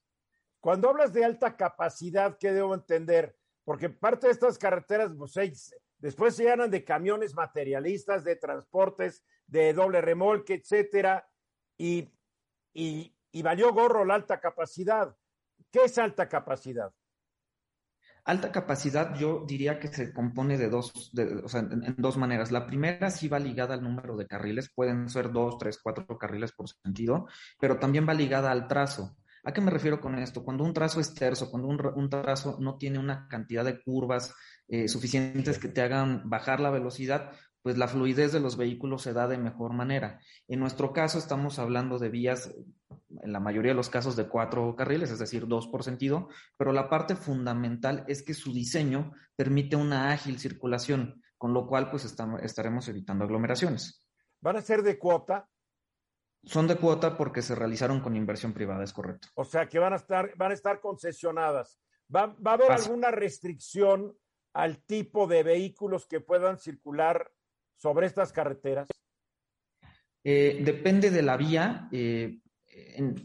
[0.60, 3.36] Cuando hablas de alta capacidad, ¿qué debo entender?
[3.68, 9.74] Porque parte de estas carreteras, pues, después se llenan de camiones materialistas, de transportes, de
[9.74, 11.28] doble remolque, etcétera,
[11.78, 12.10] y,
[13.44, 15.14] valió gorro la alta capacidad.
[15.70, 16.94] ¿Qué es alta capacidad?
[18.24, 21.12] Alta capacidad yo diría que se compone de dos,
[21.44, 22.54] o sea, en, dos maneras.
[22.54, 26.54] La primera sí va ligada al número de carriles, pueden ser dos, tres, cuatro carriles
[26.54, 27.28] por sentido,
[27.60, 29.18] pero también va ligada al trazo.
[29.44, 30.44] ¿A qué me refiero con esto?
[30.44, 34.34] Cuando un trazo es terso, cuando un, trazo no tiene una cantidad de curvas
[34.68, 39.14] eh, suficientes que te hagan bajar la velocidad, pues la fluidez de los vehículos se
[39.14, 40.22] da de mejor manera.
[40.48, 42.54] En nuestro caso estamos hablando de vías,
[43.22, 46.72] en la mayoría de los casos, de cuatro carriles, es decir, dos por sentido, pero
[46.72, 52.06] la parte fundamental es que su diseño permite una ágil circulación, con lo cual pues
[52.06, 54.08] estaremos evitando aglomeraciones.
[54.40, 55.50] ¿Van a ser de cuota?
[56.48, 59.28] Son de cuota porque se realizaron con inversión privada, es correcto.
[59.36, 61.80] O sea que van a estar, van a estar concesionadas.
[62.14, 64.16] ¿Va, va a haber alguna restricción
[64.54, 67.32] al tipo de vehículos que puedan circular
[67.76, 68.88] sobre estas carreteras?
[70.24, 71.88] Eh, depende de la vía.
[71.92, 72.42] Eh,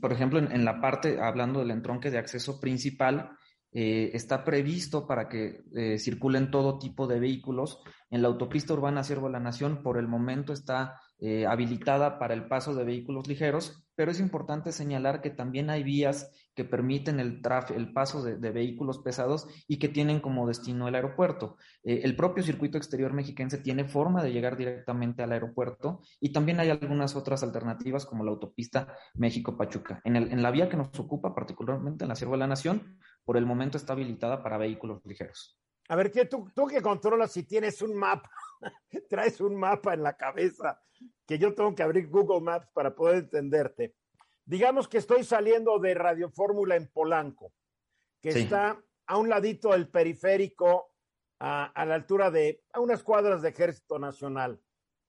[0.00, 3.30] por ejemplo, en, la parte, hablando del entronque de acceso principal,
[3.72, 5.62] eh, está previsto para que
[5.98, 7.80] circulen todo tipo de vehículos.
[8.10, 11.00] En la autopista urbana Siervo de la Nación, por el momento está
[11.48, 16.32] habilitada para el paso de vehículos ligeros, pero es importante señalar que también hay vías
[16.54, 17.40] que permiten el,
[17.74, 21.56] el paso de, vehículos pesados y que tienen como destino el aeropuerto.
[21.82, 26.60] Eh, el propio circuito exterior mexiquense tiene forma de llegar directamente al aeropuerto y también
[26.60, 30.00] hay algunas otras alternativas como la autopista México-Pachuca.
[30.04, 33.36] En, en la vía que nos ocupa, particularmente en la Sierva de la Nación, por
[33.36, 35.58] el momento está habilitada para vehículos ligeros.
[35.92, 38.30] A ver, ¿qué, tú, tú que controlas si tienes un mapa,
[39.10, 40.80] traes un mapa en la cabeza,
[41.26, 43.94] que yo tengo que abrir Google Maps para poder entenderte.
[44.46, 47.52] Digamos que estoy saliendo de Radio Fórmula en Polanco,
[48.22, 50.94] que está a un ladito del periférico,
[51.38, 54.62] a, la altura de a unas cuadras de Ejército Nacional.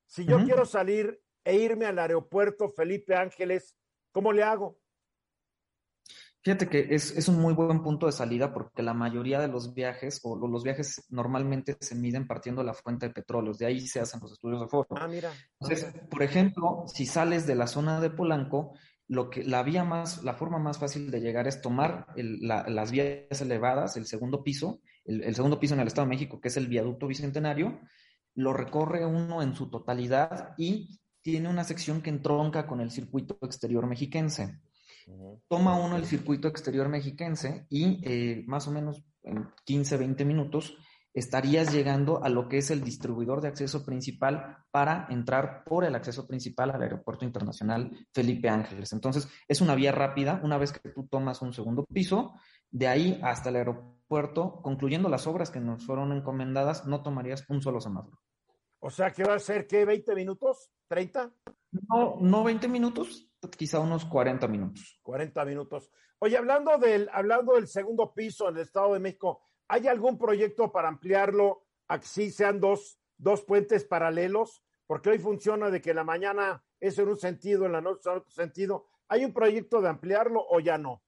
[0.05, 3.77] Si yo quiero salir e irme al aeropuerto Felipe Ángeles,
[4.11, 4.77] ¿cómo le hago?
[6.43, 10.19] Fíjate que es, un muy buen punto de salida porque la mayoría de los viajes
[10.23, 14.01] o los viajes normalmente se miden partiendo de la fuente de petróleo, de ahí se
[14.01, 14.89] hacen los estudios de foro.
[14.97, 15.31] Ah, mira.
[15.61, 18.73] Entonces, por ejemplo, si sales de la zona de Polanco,
[19.07, 23.39] lo que la vía más, la forma más fácil de llegar es tomar las vías
[23.41, 26.57] elevadas, el segundo piso, el, el, segundo piso en el Estado de México, que es
[26.57, 27.79] el viaducto bicentenario,
[28.35, 33.37] lo recorre uno en su totalidad y tiene una sección que entronca con el circuito
[33.41, 34.59] exterior mexiquense.
[35.47, 40.77] Toma uno el circuito exterior mexiquense y eh, más o menos en 15, 20 minutos
[41.13, 45.93] estarías llegando a lo que es el distribuidor de acceso principal para entrar por el
[45.95, 48.93] acceso principal al Aeropuerto Internacional Felipe Ángeles.
[48.93, 50.41] Entonces, es una vía rápida.
[50.43, 52.33] Una vez que tú tomas un segundo piso,
[52.71, 57.61] de ahí hasta el aeropuerto, concluyendo las obras que nos fueron encomendadas, no tomarías un
[57.61, 58.19] solo semáforo.
[58.79, 59.85] O sea, que va a ser, ¿qué?
[59.85, 60.71] ¿20 minutos?
[60.89, 61.31] ¿30?
[61.89, 64.99] No, no 20 minutos, quizá unos 40 minutos.
[65.03, 65.91] 40 minutos.
[66.19, 70.71] Oye, hablando del, hablando del segundo piso en el Estado de México, ¿hay algún proyecto
[70.71, 74.63] para ampliarlo a que sí sean dos, dos puentes paralelos?
[74.87, 78.09] Porque hoy funciona de que en la mañana es en un sentido, en la noche
[78.09, 78.87] en otro sentido.
[79.07, 81.01] ¿Hay un proyecto de ampliarlo o ya no?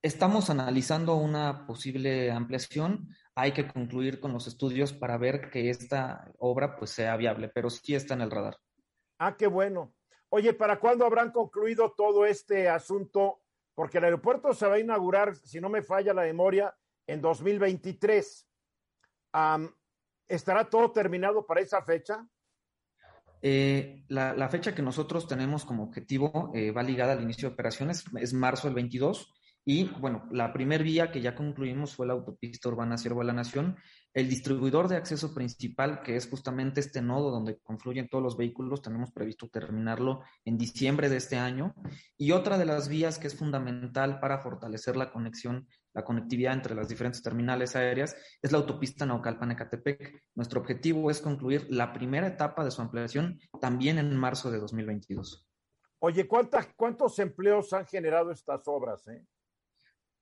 [0.00, 3.08] Estamos analizando una posible ampliación.
[3.34, 7.68] Hay que concluir con los estudios para ver que esta obra pues sea viable, pero
[7.68, 8.56] sí está en el radar.
[9.18, 9.92] Ah, qué bueno.
[10.30, 13.40] Oye, ¿para cuándo habrán concluido todo este asunto?
[13.74, 16.74] Porque el aeropuerto se va a inaugurar, si no me falla la memoria,
[17.06, 18.46] en 2023.
[20.28, 22.26] ¿Estará todo terminado para esa fecha?
[23.40, 28.04] Eh, la, fecha que nosotros tenemos como objetivo eh, va ligada al inicio de operaciones,
[28.20, 29.32] es marzo del 22.
[29.64, 33.32] Y bueno, la primer vía que ya concluimos fue la autopista urbana Siervo de la
[33.34, 33.76] Nación.
[34.18, 38.82] El distribuidor de acceso principal, que es justamente este nodo donde confluyen todos los vehículos,
[38.82, 41.72] tenemos previsto terminarlo en diciembre de este año.
[42.16, 46.74] Y otra de las vías que es fundamental para fortalecer la conexión, la conectividad entre
[46.74, 50.20] las diferentes terminales aéreas, es la autopista Naucalpan-Ecatepec.
[50.34, 55.48] Nuestro objetivo es concluir la primera etapa de su ampliación también en marzo de 2022.
[56.00, 59.06] Oye, ¿cuántos empleos han generado estas obras?
[59.06, 59.24] Eh?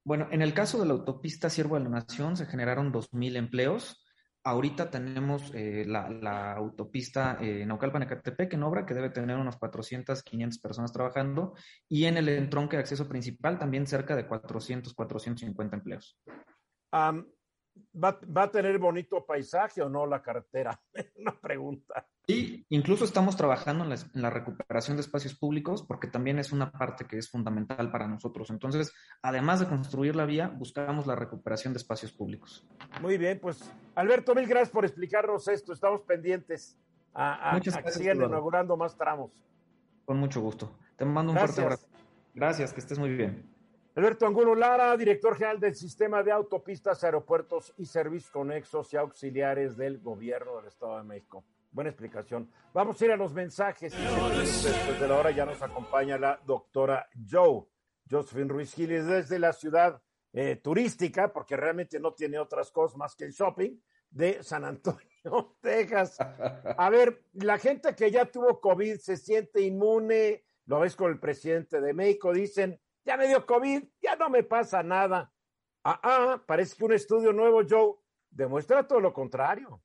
[0.06, 4.06] Bueno, en el caso de la autopista Siervo de la Nación se generaron 2.000 empleos.
[4.44, 10.60] Ahorita tenemos eh, la, autopista eh, Naucalpan-Ecatepec en obra que debe tener unas 400, 500
[10.60, 11.54] personas trabajando
[11.88, 16.16] y en el entronque de acceso principal también cerca de 400, 450 empleos.
[17.94, 20.80] ¿Va, ¿va, a tener bonito paisaje o no la carretera?
[21.16, 22.06] Una pregunta.
[22.26, 27.06] Sí, incluso estamos trabajando en la, recuperación de espacios públicos porque también es una parte
[27.06, 28.50] que es fundamental para nosotros.
[28.50, 32.66] Entonces, además de construir la vía, buscamos la recuperación de espacios públicos.
[33.00, 35.72] Muy bien, pues Alberto, mil gracias por explicarnos esto.
[35.72, 36.76] Estamos pendientes
[37.14, 39.30] a, a, que sigan inaugurando más tramos.
[40.04, 40.76] Con mucho gusto.
[40.96, 41.86] Te mando un fuerte abrazo.
[42.34, 43.55] Gracias, que estés muy bien.
[43.96, 49.74] Alberto Angulo Lara, director general del Sistema de Autopistas, Aeropuertos y Servicios Conexos y Auxiliares
[49.74, 51.46] del Gobierno del Estado de México.
[51.70, 52.52] Buena explicación.
[52.74, 53.94] Vamos a ir a los mensajes.
[53.94, 57.64] Después de la hora ya nos acompaña la doctora Joe,
[58.10, 60.02] Josephine Ruiz Giles, desde la ciudad
[60.34, 63.80] eh, turística, porque realmente no tiene otras cosas más que el shopping,
[64.10, 65.00] de San Antonio,
[65.62, 66.18] Texas.
[66.20, 71.18] A ver, la gente que ya tuvo COVID se siente inmune, lo ves con el
[71.18, 75.32] presidente de México, dicen, ya me dio COVID, ya no me pasa nada.
[75.84, 77.94] Ah, ah, parece que un estudio nuevo, Joe,
[78.30, 79.80] demuestra todo lo contrario.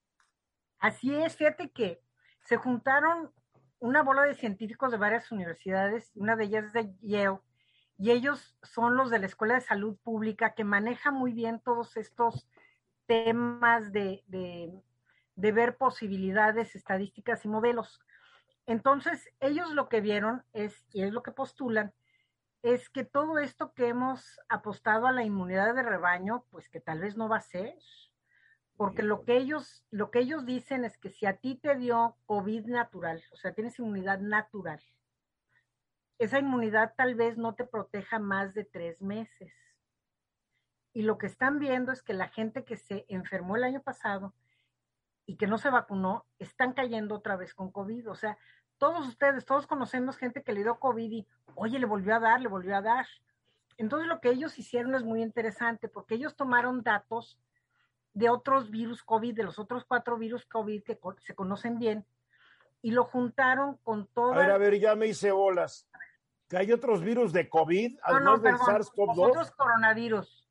[0.79, 2.01] Así es, fíjate que
[2.43, 3.31] se juntaron
[3.77, 7.39] una bola de científicos de varias universidades, una de ellas es de Yale,
[7.99, 11.97] y ellos son los de la Escuela de Salud Pública que maneja muy bien todos
[11.97, 12.47] estos
[13.05, 14.73] temas de, de,
[15.35, 18.01] de ver posibilidades, estadísticas y modelos.
[18.65, 21.93] Entonces, ellos lo que vieron es, y es lo que postulan,
[22.63, 26.99] es que todo esto que hemos apostado a la inmunidad de rebaño, pues que tal
[26.99, 27.75] vez no va a ser,
[28.77, 32.17] porque lo que ellos, lo que ellos dicen es que si a ti te dio
[32.25, 34.81] COVID natural, o sea, tienes inmunidad natural,
[36.19, 39.53] esa inmunidad tal vez no te proteja más de tres meses.
[40.93, 44.35] Y lo que están viendo es que la gente que se enfermó el año pasado
[45.25, 48.09] y que no se vacunó, están cayendo otra vez con COVID.
[48.09, 48.37] O sea,
[48.77, 52.41] todos ustedes, todos conocemos gente que le dio COVID y, oye, le volvió a dar,
[52.41, 53.05] le volvió a dar.
[53.77, 57.39] Entonces lo que ellos hicieron es muy interesante porque ellos tomaron datos
[58.13, 62.05] de otros virus COVID, de los otros cuatro virus COVID que se conocen bien,
[62.81, 64.33] y lo juntaron con todo.
[64.33, 65.87] A ver, a ver, ya me hice bolas.
[66.49, 69.29] ¿Que hay otros virus de COVID, no, además no, del SARS-CoV-2?
[69.29, 70.49] Otros coronavirus.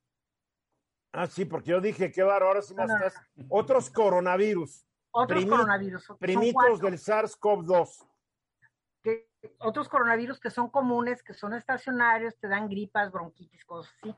[1.13, 3.15] Ah, sí, porque yo dije, qué bárbaro, ahora sí me no, estás...
[3.49, 4.87] Otros coronavirus.
[5.11, 6.13] Otros Primi coronavirus.
[6.19, 8.10] Primitos del SARS-CoV-2 que
[9.59, 14.15] otros coronavirus que son comunes, que son estacionarios, te dan gripas, bronquitis, cosas así.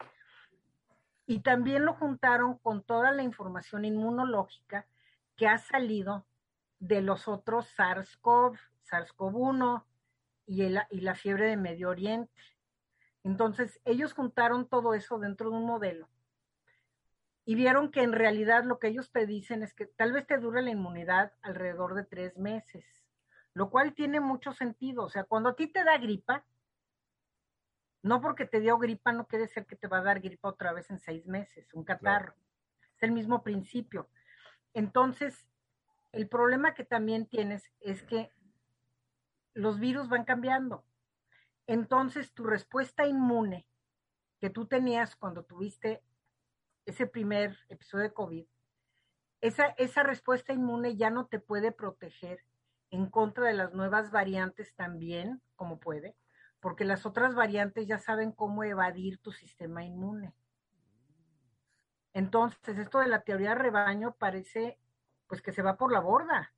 [1.26, 4.86] Y también lo juntaron con toda la información inmunológica
[5.36, 6.26] que ha salido
[6.78, 8.58] de los otros SARS-CoV,
[8.90, 9.84] SARS-CoV-1
[10.46, 12.32] y, y la fiebre de Medio Oriente.
[13.22, 16.08] Entonces, ellos juntaron todo eso dentro de un modelo
[17.44, 20.38] y vieron que en realidad lo que ellos te dicen es que tal vez te
[20.38, 23.01] dure la inmunidad alrededor de tres meses
[23.54, 25.04] lo cual tiene mucho sentido.
[25.04, 26.44] O sea, cuando a ti te da gripa,
[28.02, 30.72] no porque te dio gripa no quiere ser que te va a dar gripa otra
[30.72, 32.34] vez en seis meses, un catarro.
[32.34, 32.42] Claro.
[32.96, 34.08] Es el mismo principio.
[34.74, 35.46] Entonces,
[36.12, 38.32] el problema que también tienes es que
[39.54, 40.84] los virus van cambiando.
[41.66, 43.66] Entonces, tu respuesta inmune
[44.40, 46.02] que tú tenías cuando tuviste
[46.84, 48.46] ese primer episodio de COVID,
[49.40, 52.44] esa, esa respuesta inmune ya no te puede proteger
[52.92, 56.14] en contra de las nuevas variantes también, como puede,
[56.60, 60.34] porque las otras variantes ya saben cómo evadir tu sistema inmune.
[62.12, 64.78] Entonces, esto de la teoría de rebaño parece
[65.26, 66.52] pues que se va por la borda.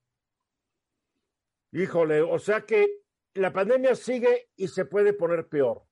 [1.71, 2.89] Híjole, o sea que
[3.35, 5.85] la pandemia sigue y se puede poner peor.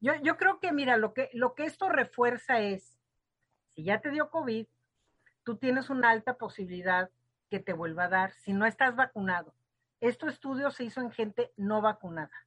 [0.00, 2.98] Yo, yo creo que, mira, lo que, lo que esto refuerza es,
[3.68, 4.66] si ya te dio COVID,
[5.44, 7.10] tú tienes una alta posibilidad
[7.48, 9.54] que te vuelva a dar si no estás vacunado.
[10.00, 12.46] Este estudio se hizo en gente no vacunada.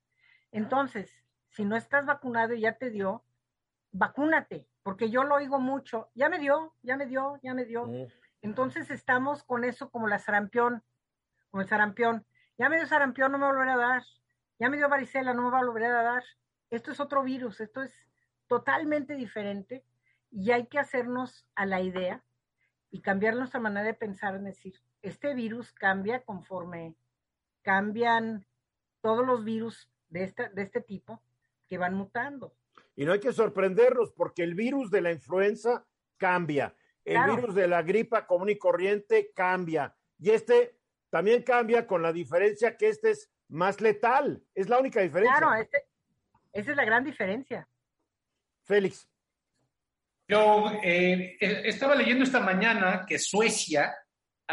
[0.52, 1.12] Entonces,
[1.50, 3.24] si no estás vacunado y ya te dio,
[3.92, 6.10] vacúnate, porque yo lo oigo mucho.
[6.16, 7.90] Ya me dio, ya me dio, ya me dio.
[8.42, 10.84] Entonces estamos con eso como la sarampión,
[11.50, 12.26] como el sarampión.
[12.58, 14.04] Ya me dio sarampión, no me volverá a dar.
[14.60, 16.24] Ya me dio varicela, no me va a volver a dar.
[16.70, 17.94] Esto es otro virus, esto es
[18.48, 19.84] totalmente diferente
[20.32, 22.24] y hay que hacernos a la idea
[22.90, 26.96] y cambiar nuestra manera de pensar en decir, este virus cambia conforme
[27.62, 28.46] cambian
[29.02, 31.22] todos los virus de este, de este tipo
[31.68, 32.56] que van mutando.
[32.96, 35.86] Y no hay que sorprendernos porque el virus de la influenza
[36.18, 37.36] cambia, el claro.
[37.36, 39.96] virus de la gripa común y corriente cambia.
[40.20, 40.78] Y este
[41.10, 44.44] también cambia con la diferencia que este es más letal.
[44.54, 45.38] Es la única diferencia.
[45.38, 45.86] Claro, este,
[46.54, 47.68] esa es la gran diferencia.
[48.64, 49.08] Félix.
[50.28, 53.94] Yo eh, estaba leyendo esta mañana que Suecia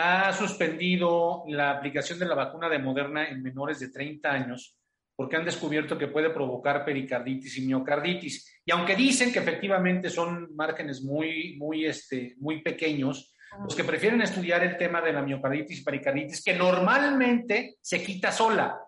[0.01, 4.77] ha suspendido la aplicación de la vacuna de Moderna en menores de 30 años
[5.17, 8.61] porque han descubierto que puede provocar pericarditis y miocarditis.
[8.65, 13.35] Y aunque dicen que efectivamente son márgenes muy, muy, este, muy pequeños,
[13.65, 18.31] los que prefieren estudiar el tema de la miocarditis y pericarditis, que normalmente se quita
[18.31, 18.79] sola,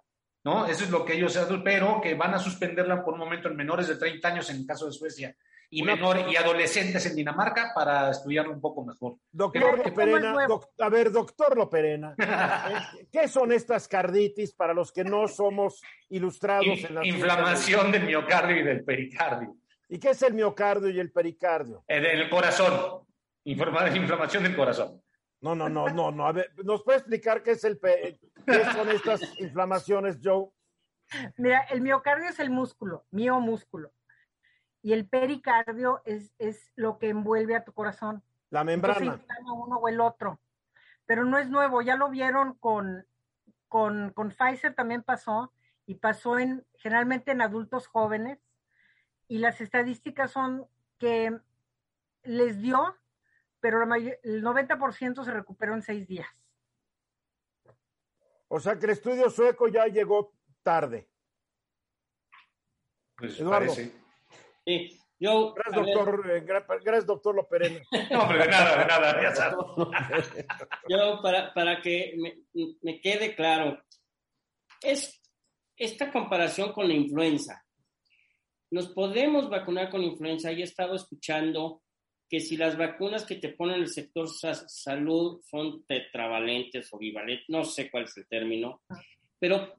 [0.44, 0.66] ¿no?
[0.66, 3.88] Eso es lo que ellos, pero que van a suspenderla por un momento en menores
[3.88, 5.34] de 30 años en el caso de Suecia
[5.72, 9.16] y menores y adolescentes en Dinamarca para estudiar un poco mejor.
[9.30, 15.04] Doctor Loperena, doc, a ver, doctor Loperena, eh, ¿qué son estas carditis para los que
[15.04, 19.56] no somos ilustrados In, en la Inflamación del miocardio y del pericardio.
[19.88, 21.84] ¿Y qué es el miocardio y el pericardio?
[21.86, 23.06] El, el corazón.
[23.44, 25.00] Informa- inflamación del corazón.
[25.40, 26.26] No, no, no, no, no.
[26.26, 30.48] A ver, ¿nos puede explicar qué es el pe- qué son estas inflamaciones, Joe?
[31.38, 33.90] Mira, el miocardio es el músculo, miomúsculo.
[34.82, 38.22] Y el pericardio es, es lo que envuelve a tu corazón.
[38.50, 39.22] La Entonces membrana.
[39.22, 40.40] inflama uno o el otro.
[41.06, 43.06] Pero no es nuevo, ya lo vieron con,
[43.68, 45.52] con, con Pfizer también pasó,
[45.86, 48.38] y pasó en generalmente en adultos jóvenes,
[49.28, 50.66] y las estadísticas son
[50.98, 51.38] que
[52.22, 52.96] les dio,
[53.60, 56.28] pero el 90% se recuperó en seis días.
[58.48, 61.08] O sea que el estudio sueco ya llegó tarde.
[63.16, 63.66] Pues Eduardo.
[63.68, 63.99] parece.
[64.70, 67.80] Sí, yo, Gracias, doctor, eh, gra- gracias, doctor Loperena.
[68.10, 70.32] No, hombre, de nada, de nada, ya sabes.
[70.88, 72.36] yo para, para que me,
[72.82, 73.82] me quede claro,
[74.82, 75.20] es
[75.76, 77.64] esta comparación con la influenza.
[78.70, 80.52] Nos podemos vacunar con influenza.
[80.52, 81.82] Yo he estado escuchando
[82.28, 87.46] que si las vacunas que te ponen el sector sa- salud son tetravalentes o bivalentes,
[87.48, 88.82] no sé cuál es el término,
[89.40, 89.74] pero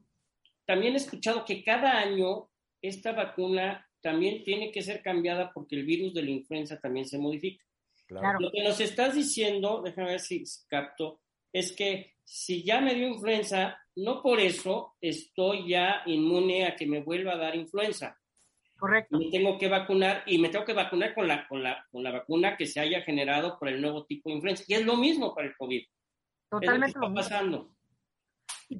[0.66, 2.50] también he escuchado que cada año
[2.82, 7.18] esta vacuna también tiene que ser cambiada porque el virus de la influenza también se
[7.18, 7.64] modifica.
[8.06, 8.40] Claro.
[8.40, 11.20] Lo que nos estás diciendo, déjame ver si capto,
[11.52, 16.86] es que si ya me dio influenza, no por eso estoy ya inmune a que
[16.86, 18.18] me vuelva a dar influenza.
[18.78, 19.16] Correcto.
[19.16, 22.10] Me tengo que vacunar y me tengo que vacunar con la, con la, con la
[22.10, 24.64] vacuna que se haya generado por el nuevo tipo de influenza.
[24.66, 25.84] Y es lo mismo para el COVID.
[26.50, 27.74] Totalmente es lo que está pasando.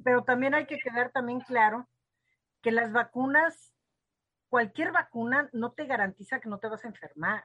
[0.03, 1.87] Pero también hay que quedar también claro
[2.61, 3.72] que las vacunas,
[4.53, 7.43] cualquier vacuna no te garantiza que no te vas a enfermar.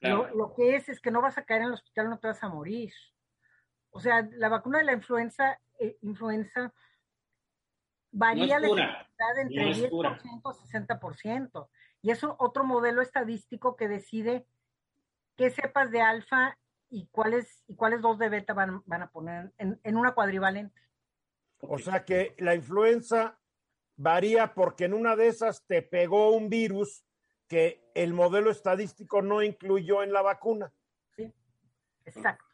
[0.00, 0.28] Claro.
[0.28, 2.28] Lo, lo que es es que no vas a caer en el hospital, no te
[2.28, 2.90] vas a morir.
[3.90, 6.72] O sea, la vacuna de la influenza, eh, influenza
[8.12, 10.10] varía No la efectividad entre No es 10% cura.
[10.10, 11.68] a 60%.
[12.00, 14.46] Y es otro modelo estadístico que decide
[15.36, 16.56] qué cepas de alfa
[16.88, 20.80] y cuáles y cuáles dos de beta van, van a poner en, en una cuadrivalente.
[21.58, 23.38] O sea que la influenza
[24.00, 27.04] varía porque en una de esas te pegó un virus
[27.46, 30.72] que el modelo estadístico no incluyó en la vacuna.
[32.04, 32.44] Exacto.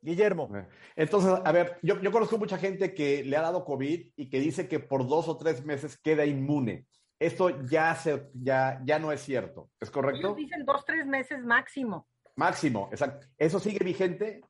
[0.00, 0.48] Guillermo,
[0.94, 4.38] Entonces, a ver, yo, yo conozco mucha gente que le ha dado COVID y que
[4.38, 6.86] dice que por dos o tres meses queda inmune.
[7.18, 10.20] Esto ya, se, ya, ya no es cierto, ¿es correcto?
[10.20, 12.08] Ellos dicen dos, tres meses máximo.
[12.36, 13.26] Máximo, exacto.
[13.36, 14.40] ¿Eso sigue vigente?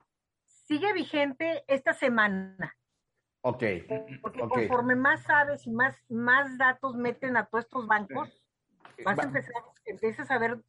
[0.45, 2.77] Sigue vigente esta semana,
[3.41, 3.63] Ok,
[4.21, 4.49] porque Ok.
[4.51, 8.43] conforme más sabes y más, más datos meten a todos estos bancos,
[9.05, 10.61] vas Va- a empezar, empiezas a ver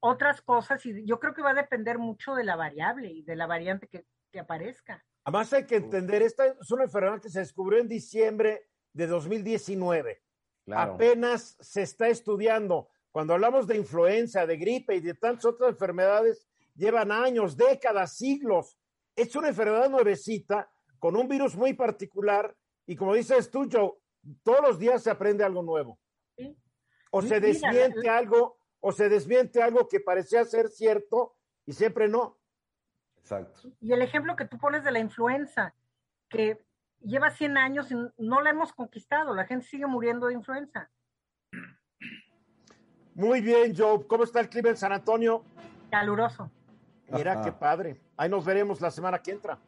[0.00, 3.36] otras cosas y yo creo que va a depender mucho de la variable y de
[3.36, 5.04] la variante que, que aparezca.
[5.24, 10.22] además hay que entender, esta es una enfermedad que se descubrió en diciembre de 2019.
[10.64, 10.94] claro.
[10.94, 12.88] Apenas se está estudiando.
[13.10, 18.78] Cuando hablamos de influenza, de gripe y de tantas otras enfermedades, llevan años, décadas, siglos.
[19.16, 22.54] Es una enfermedad nuevecita con un virus muy particular
[22.86, 23.92] y como dices tú, Joe,
[24.42, 25.98] todos los días se aprende algo nuevo.
[26.36, 26.56] Sí.
[27.10, 31.36] O se Mira, desmiente algo, o se desmiente algo que parecía ser cierto
[31.66, 32.38] y siempre no.
[33.18, 33.70] Exacto.
[33.80, 35.74] Y el ejemplo que tú pones de la influenza,
[36.28, 36.64] que
[37.00, 40.90] lleva 100 años y no la hemos conquistado, la gente sigue muriendo de influenza.
[43.14, 44.06] Muy bien, Joe.
[44.06, 45.44] ¿Cómo está el clima en San Antonio?
[45.90, 46.50] Caluroso.
[47.08, 47.42] Mira Ajá.
[47.42, 48.00] qué padre.
[48.16, 49.58] Ahí nos veremos la semana que entra.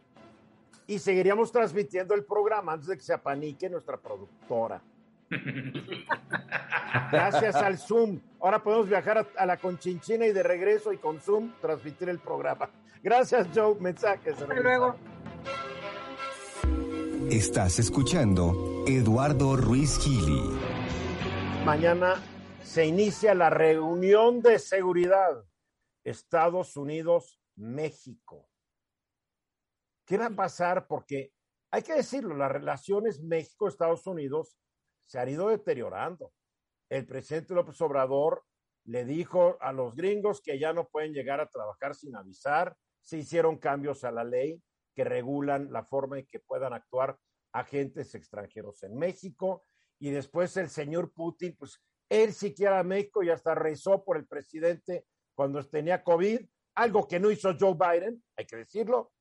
[0.90, 4.82] Y seguiríamos transmitiendo el programa antes de que se apanique nuestra productora.
[7.12, 8.18] Gracias al Zoom.
[8.40, 12.18] Ahora podemos viajar a, a la Conchinchina y de regreso y con Zoom transmitir el
[12.18, 12.68] programa.
[13.04, 13.76] Gracias, Joe.
[13.78, 14.42] Mensajes.
[14.42, 14.96] Hasta luego.
[17.30, 20.42] Estás escuchando Eduardo Ruiz Gili.
[21.64, 22.16] Mañana
[22.64, 25.44] se inicia la reunión de seguridad
[26.02, 28.49] Estados Unidos, México.
[30.10, 30.88] ¿Qué va a pasar?
[30.88, 31.30] Porque
[31.70, 34.58] hay que decirlo, las relaciones México-Estados Unidos
[35.06, 36.32] se han ido deteriorando.
[36.88, 38.42] El presidente López Obrador
[38.86, 42.76] le dijo a los gringos que ya no pueden llegar a trabajar sin avisar.
[43.00, 44.60] Se hicieron cambios a la ley
[44.96, 47.16] que regulan la forma en que puedan actuar
[47.52, 49.62] agentes extranjeros en México.
[50.00, 54.26] Y después el señor Putin, pues él siquiera a México y hasta rezó por el
[54.26, 55.06] presidente
[55.36, 56.40] cuando tenía COVID,
[56.74, 59.12] algo que no hizo Joe Biden, hay que decirlo.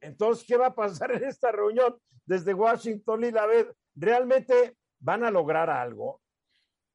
[0.00, 3.42] Entonces, ¿qué va a pasar en esta reunión desde Washington, Lila?
[3.42, 6.19] A ver, ¿realmente van a lograr algo?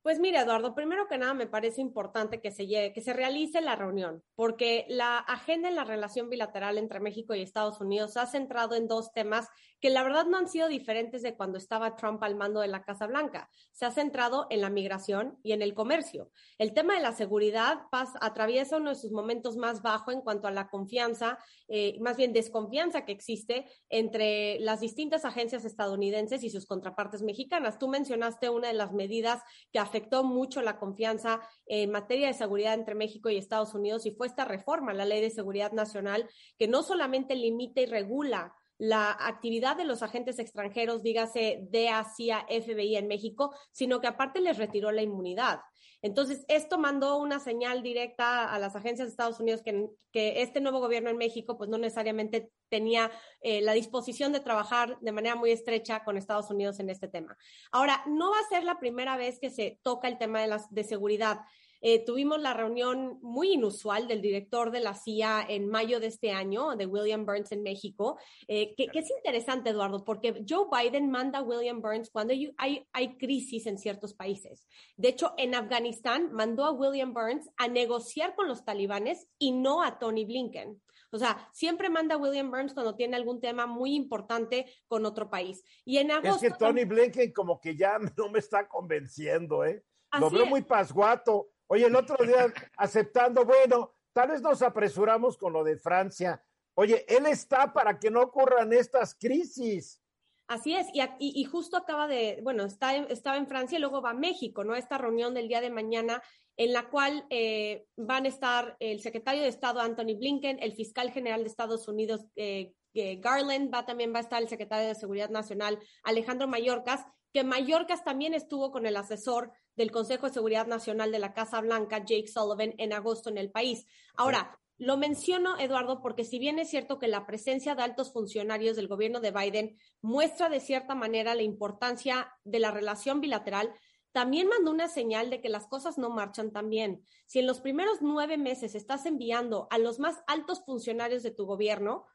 [0.06, 3.76] Pues mira, Eduardo, primero que nada me parece importante que se, que se realice la
[3.76, 8.76] reunión, porque la agenda en la relación bilateral entre México y Estados Unidos ha centrado
[8.76, 9.49] en dos temas
[9.82, 12.84] que la verdad no han sido diferentes de cuando estaba Trump al mando de la
[12.84, 13.49] Casa Blanca.
[13.72, 16.32] Se ha centrado en la migración y en el comercio.
[16.58, 17.82] El tema de la seguridad
[18.22, 22.32] atraviesa uno de sus momentos más bajos en cuanto a la confianza, eh, más bien
[22.32, 27.80] desconfianza que existe entre las distintas agencias estadounidenses y sus contrapartes mexicanas.
[27.80, 29.41] Tú mencionaste una de las medidas
[29.72, 34.12] que afectó mucho la confianza en materia de seguridad entre México y Estados Unidos y
[34.12, 39.12] fue esta reforma, la Ley de Seguridad Nacional, que no solamente limita y regula la
[39.12, 44.58] actividad de los agentes extranjeros, dígase DEA, CIA, FBI en México, sino que aparte les
[44.58, 45.62] retiró la inmunidad.
[46.06, 50.62] Entonces, esto mandó una señal directa a las agencias de Estados Unidos que, que este
[50.62, 53.10] nuevo gobierno en México, pues no necesariamente tenía
[53.41, 57.36] eh, la disposición de trabajar de manera muy estrecha con Estados Unidos en este tema.
[57.72, 60.72] Ahora, no va a ser la primera vez que se toca el tema de, las,
[60.72, 61.39] de seguridad.
[61.82, 66.32] Eh, tuvimos la reunión muy inusual del director de la CIA en mayo de este
[66.32, 68.17] año, de William Burns en México,
[68.47, 73.17] eh, que, es interesante, Eduardo, porque Joe Biden manda a William Burns cuando hay, hay
[73.17, 74.67] crisis en ciertos países.
[74.97, 79.84] De hecho, en Afganistán mandó a William Burns a negociar con los talibanes y no
[79.84, 80.82] a Tony Blinken.
[81.11, 85.30] O sea, siempre manda a William Burns cuando tiene algún tema muy importante con otro
[85.30, 85.63] país.
[85.86, 89.84] Y en agosto, es que Tony Blinken como que ya no me está convenciendo, ¿eh?
[90.19, 91.49] Lo veo muy pasguato.
[91.68, 96.43] Oye, el otro día aceptando, bueno, tal vez nos apresuramos con lo de Francia.
[96.76, 100.01] Oye, él está para que no ocurran estas crisis.
[100.47, 104.11] Así es, y, y, justo acaba de, bueno, está, estaba en Francia y luego va
[104.11, 104.76] a México, ¿no?
[104.76, 106.22] Esta reunión del día de mañana
[106.57, 111.11] en la cual eh, van a estar el secretario de Estado Anthony Blinken, el fiscal
[111.11, 114.95] general de Estados Unidos eh, eh, Garland, va también va a estar el secretario de
[114.95, 117.05] Seguridad Nacional Alejandro Mayorkas,
[117.36, 121.60] que Mayorkas también estuvo con el asesor del Consejo de Seguridad Nacional de la Casa
[121.60, 123.86] Blanca, Jake Sullivan, en agosto en el país.
[124.16, 128.78] Ahora, lo menciono, Eduardo, porque si bien es cierto que la presencia de altos funcionarios
[128.78, 133.74] del gobierno de Biden muestra de cierta manera la importancia de la relación bilateral,
[134.14, 137.04] también mandó una señal de que las cosas no marchan tan bien.
[137.26, 141.46] Si en los primeros nueve meses estás enviando a los más altos funcionarios de tu
[141.46, 142.06] gobierno,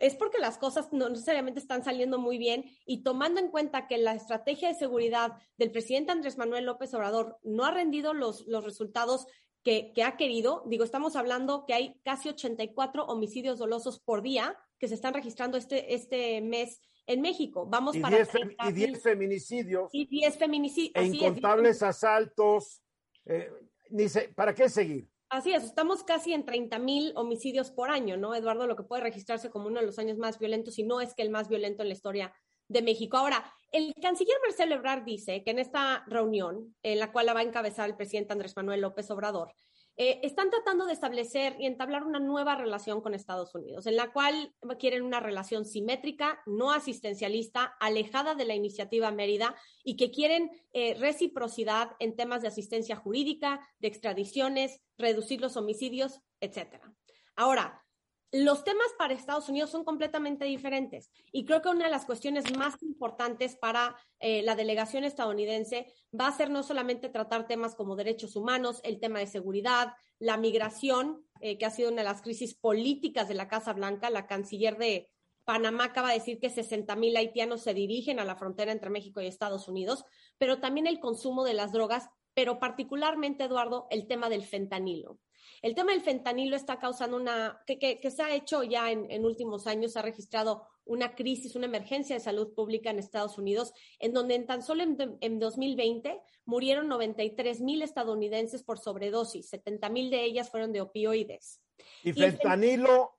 [0.00, 3.98] es porque las cosas no necesariamente están saliendo muy bien y tomando en cuenta que
[3.98, 8.64] la estrategia de seguridad del presidente Andrés Manuel López Obrador no ha rendido los, los
[8.64, 9.26] resultados
[9.62, 14.56] que, que, ha querido, digo, estamos hablando que hay casi 84 homicidios dolosos por día
[14.78, 17.66] que se están registrando este, este mes en México.
[17.66, 18.28] Vamos y para 10,
[18.68, 19.90] y 10 feminicidios.
[19.92, 21.04] Y 10 feminicidios.
[21.04, 22.82] E incontables asaltos.
[23.26, 23.50] Eh,
[23.90, 25.08] ni se, ¿Para qué seguir?
[25.30, 28.66] Así es, estamos casi en 30 mil homicidios por año, ¿no, Eduardo?
[28.66, 31.22] Lo que puede registrarse como uno de los años más violentos, y no es que
[31.22, 32.34] el más violento en la historia
[32.66, 33.16] de México.
[33.16, 37.40] Ahora, el canciller Marcelo Ebrard dice que en esta reunión, en la cual la va
[37.40, 39.52] a encabezar el presidente Andrés Manuel López Obrador,
[39.96, 44.12] eh, están tratando de establecer y entablar una nueva relación con Estados Unidos, en la
[44.12, 50.50] cual quieren una relación simétrica, no asistencialista, alejada de la iniciativa Mérida y que quieren
[50.72, 56.94] eh, reciprocidad en temas de asistencia jurídica, de extradiciones, reducir los homicidios, etcétera.
[57.36, 57.84] Ahora,
[58.32, 62.56] los temas para Estados Unidos son completamente diferentes y creo que una de las cuestiones
[62.56, 67.96] más importantes para eh, la delegación estadounidense va a ser no solamente tratar temas como
[67.96, 72.22] derechos humanos, el tema de seguridad, la migración, eh, que ha sido una de las
[72.22, 74.10] crisis políticas de la Casa Blanca.
[74.10, 75.10] La canciller de
[75.44, 79.20] Panamá acaba de decir que 60 mil haitianos se dirigen a la frontera entre México
[79.20, 80.04] y Estados Unidos,
[80.38, 85.18] pero también el consumo de las drogas, pero particularmente, Eduardo, el tema del fentanilo.
[85.62, 89.92] El tema del fentanilo está causando una, que, se ha hecho ya en, últimos años,
[89.92, 94.34] se ha registrado una crisis, una emergencia de salud pública en Estados Unidos, en donde
[94.34, 100.50] en tan solo en, 2020 murieron 93 mil estadounidenses por sobredosis, 70 mil de ellas
[100.50, 101.60] fueron de opioides.
[102.02, 103.18] Y, fentanilo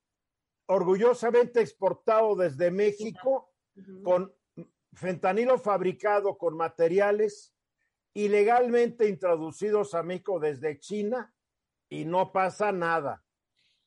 [0.65, 3.51] orgullosamente exportado desde México
[4.03, 4.33] con
[4.93, 7.53] fentanilo fabricado con materiales
[8.13, 11.33] ilegalmente introducidos a México desde China
[11.91, 13.21] y no pasa nada.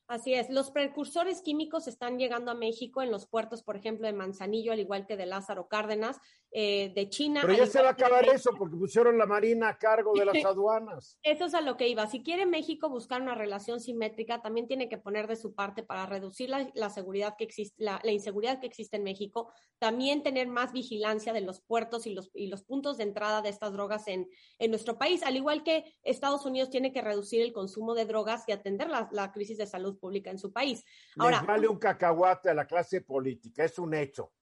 [0.06, 4.12] Así es, los precursores químicos están llegando a México en los puertos, por ejemplo, de
[4.12, 6.20] Manzanillo, al igual que de Lázaro Cárdenas,
[6.56, 7.40] eh, de China.
[7.42, 10.36] Pero ya se va a acabar eso porque pusieron la Marina a cargo de las
[10.44, 11.18] aduanas.
[11.22, 12.06] Eso es a lo que iba.
[12.06, 16.04] Si quiere México buscar una relación simétrica, también tiene que poner de su parte para
[16.04, 21.32] reducir la, seguridad que existe, la, inseguridad que existe en México, también tener más vigilancia
[21.32, 24.28] de los puertos y los, y los puntos de entrada de estas drogas en,
[24.58, 28.44] en nuestro país, al igual que Estados Unidos tiene que reducir el consumo de drogas
[28.46, 30.84] y atender la, la crisis de salud pública en su país.
[31.16, 34.32] Ahora, vale un cacahuate a la clase política, es un hecho.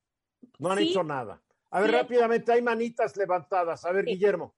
[0.59, 1.42] No han hecho nada.
[1.70, 3.84] A ver, rápidamente, hay manitas levantadas.
[3.84, 4.55] A ver, Guillermo.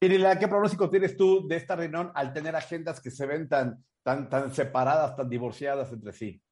[0.00, 4.28] ¿qué pronóstico tienes tú de esta reunión al tener agendas que se ven tan, tan,
[4.28, 6.42] tan separadas, tan divorciadas entre sí?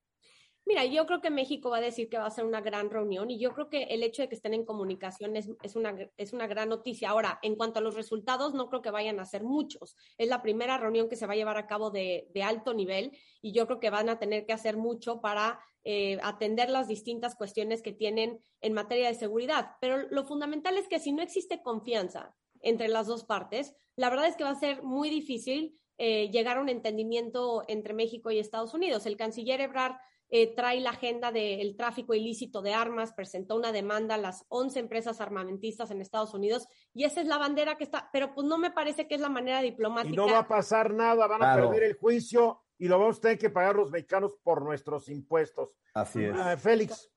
[0.66, 3.30] Mira, yo creo que México va a decir que va a ser una gran reunión
[3.30, 6.32] y yo creo que el hecho de que estén en comunicación es, es, una, es
[6.32, 7.10] una gran noticia.
[7.10, 9.94] Ahora, en cuanto a los resultados, no creo que vayan a ser muchos.
[10.16, 13.12] Es la primera reunión que se va a llevar a cabo de, de alto nivel
[13.42, 17.36] y yo creo que van a tener que hacer mucho para eh, atender las distintas
[17.36, 19.72] cuestiones que tienen en materia de seguridad.
[19.82, 24.28] Pero lo fundamental es que si no existe confianza entre las dos partes, la verdad
[24.28, 28.38] es que va a ser muy difícil eh, llegar a un entendimiento entre México y
[28.38, 29.04] Estados Unidos.
[29.04, 29.96] El canciller Ebrard
[30.30, 34.80] eh, trae la agenda del tráfico ilícito de armas, presentó una demanda a las 11
[34.80, 38.58] empresas armamentistas en Estados Unidos y esa es la bandera que está, pero pues no
[38.58, 40.12] me parece que es la manera diplomática.
[40.12, 43.20] Y no va a pasar nada, van a perder el juicio y lo vamos a
[43.20, 45.76] tener que pagar los mexicanos por nuestros impuestos.
[45.94, 46.34] Así es.
[46.34, 47.10] Uh, Félix.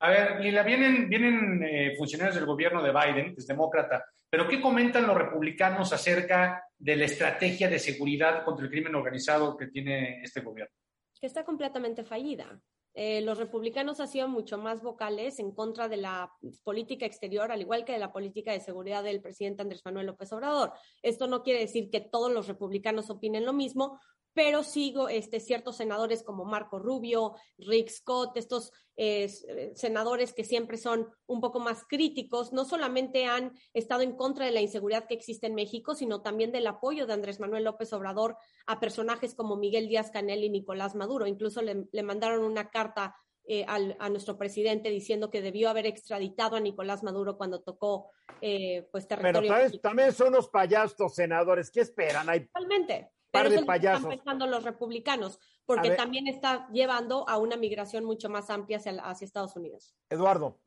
[0.00, 4.48] A ver, Lila, vienen, vienen eh, funcionarios del gobierno de Biden, que es demócrata, pero
[4.48, 9.66] ¿qué comentan los republicanos acerca de la estrategia de seguridad contra el crimen organizado que
[9.66, 10.74] tiene este gobierno?
[11.20, 12.60] Que está completamente fallida.
[12.94, 16.32] Eh, los republicanos han sido mucho más vocales en contra de la
[16.64, 20.32] política exterior, al igual que de la política de seguridad del presidente Andrés Manuel López
[20.32, 20.72] Obrador.
[21.02, 24.00] Esto no quiere decir que todos los republicanos opinen lo mismo,
[24.34, 29.28] pero sigo este, ciertos senadores como Marco Rubio, Rick Scott, estos eh,
[29.74, 34.52] senadores que siempre son un poco más críticos, no solamente han estado en contra de
[34.52, 38.36] la inseguridad que existe en México, sino también del apoyo de Andrés Manuel López Obrador
[38.66, 41.26] a personajes como Miguel Díaz Canel y Nicolás Maduro.
[41.26, 43.16] Incluso le, le mandaron una carta
[43.46, 48.12] eh, al, a nuestro presidente diciendo que debió haber extraditado a Nicolás Maduro cuando tocó
[48.40, 49.40] eh, pues territorio.
[49.40, 51.70] Pero también, también, son unos payasos senadores.
[51.70, 52.28] ¿Qué esperan?
[52.28, 54.02] Hay Totalmente par pero de payasos.
[54.02, 58.92] están pensando los republicanos, porque también está llevando a una migración mucho más amplia hacia,
[59.02, 59.94] hacia Estados Unidos.
[60.08, 60.60] Eduardo.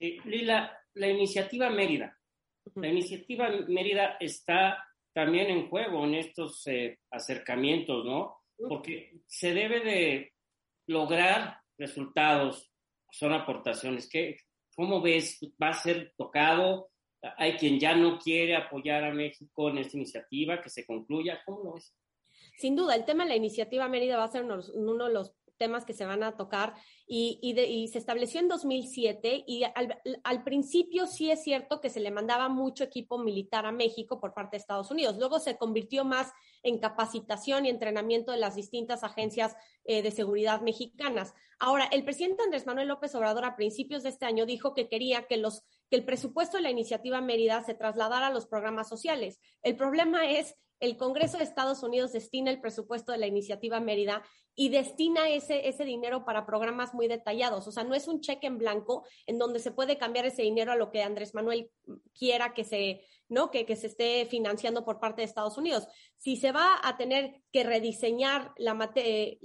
[0.00, 2.18] Eh, Lila, la iniciativa Mérida.
[2.74, 8.42] La iniciativa Mérida está también en juego en estos eh, acercamientos, ¿no?
[8.56, 10.32] Porque se debe de
[10.86, 12.70] lograr resultados,
[13.10, 14.08] son aportaciones.
[14.10, 14.36] ¿Qué,
[14.74, 15.40] ¿Cómo ves?
[15.62, 16.90] ¿Va a ser tocado?
[17.36, 21.40] Hay quien ya no quiere apoyar a México en esta iniciativa, que se concluya.
[21.44, 21.94] ¿Cómo lo ves?
[22.58, 25.84] Sin duda, el tema de la iniciativa Mérida va a ser uno, de los temas
[25.86, 26.74] que se van a tocar
[27.06, 31.80] y, y, de, y se estableció en 2007 y al, al, principio sí es cierto
[31.80, 35.16] que se le mandaba mucho equipo militar a México por parte de Estados Unidos.
[35.16, 36.30] Luego se convirtió más
[36.62, 41.32] en capacitación y entrenamiento de las distintas agencias eh, de seguridad mexicanas.
[41.58, 45.26] Ahora, el presidente Andrés Manuel López Obrador a principios de este año dijo que quería
[45.26, 49.40] que los que el presupuesto de la iniciativa Mérida se trasladara a los programas sociales.
[49.62, 54.22] El problema es el Congreso de Estados Unidos destina el presupuesto de la iniciativa Mérida
[54.54, 57.66] y destina ese, ese dinero para programas muy detallados.
[57.66, 60.72] O sea, no es un cheque en blanco en donde se puede cambiar ese dinero
[60.72, 61.70] a lo que Andrés Manuel
[62.18, 63.50] quiera que se, ¿no?
[63.50, 65.86] que, que se esté financiando por parte de Estados Unidos.
[66.16, 68.52] Si se va a tener que rediseñar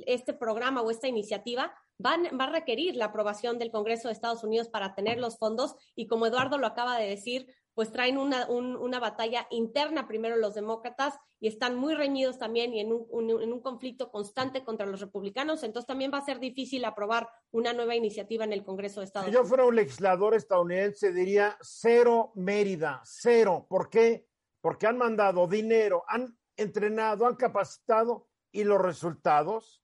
[0.05, 4.43] este programa o esta iniciativa, van, va a requerir la aprobación del Congreso de Estados
[4.43, 8.47] Unidos para tener los fondos y como Eduardo lo acaba de decir, pues traen una,
[8.49, 13.05] un, una batalla interna primero los demócratas y están muy reñidos también y en un,
[13.09, 17.29] un, en un conflicto constante contra los republicanos, entonces también va a ser difícil aprobar
[17.51, 19.45] una nueva iniciativa en el Congreso de Estados Unidos.
[19.45, 23.65] Si yo fuera un legislador estadounidense diría cero Mérida, cero.
[23.69, 24.27] ¿Por qué?
[24.59, 29.81] Porque han mandado dinero, han entrenado, han capacitado y los resultados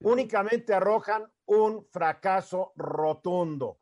[0.00, 3.78] únicamente arrojan un fracaso rotundo.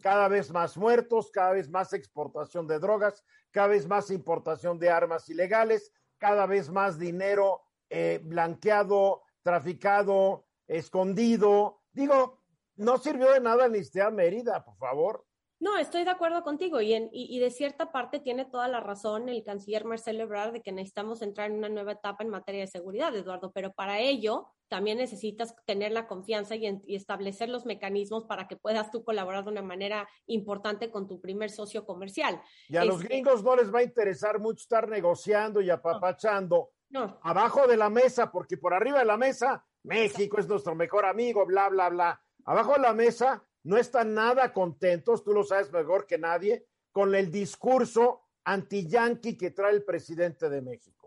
[0.00, 4.90] Cada vez más muertos, cada vez más exportación de drogas, cada vez más importación de
[4.90, 11.80] armas ilegales, cada vez más dinero eh, blanqueado, traficado, escondido.
[11.92, 12.42] Digo,
[12.76, 15.25] no sirvió de nada la Mérida, por favor.
[15.58, 18.80] No, estoy de acuerdo contigo y, en, y, y, de cierta parte tiene toda la
[18.80, 22.60] razón el canciller Marcelo Ebrard de que necesitamos entrar en una nueva etapa en materia
[22.60, 27.48] de seguridad, Eduardo, pero para ello también necesitas tener la confianza y, en, y, establecer
[27.48, 31.86] los mecanismos para que puedas tú colaborar de una manera importante con tu primer socio
[31.86, 32.40] comercial.
[32.68, 36.70] Y a este, los gringos no les va a interesar mucho estar negociando y apapachando
[36.90, 37.18] no.
[37.22, 41.46] abajo de la mesa, porque por arriba de la mesa México es nuestro mejor amigo,
[41.46, 42.20] bla, bla, bla.
[42.44, 47.16] Abajo de la mesa no están nada contentos, tú lo sabes mejor que nadie, con
[47.16, 51.05] el discurso anti-yanqui que trae el presidente de México.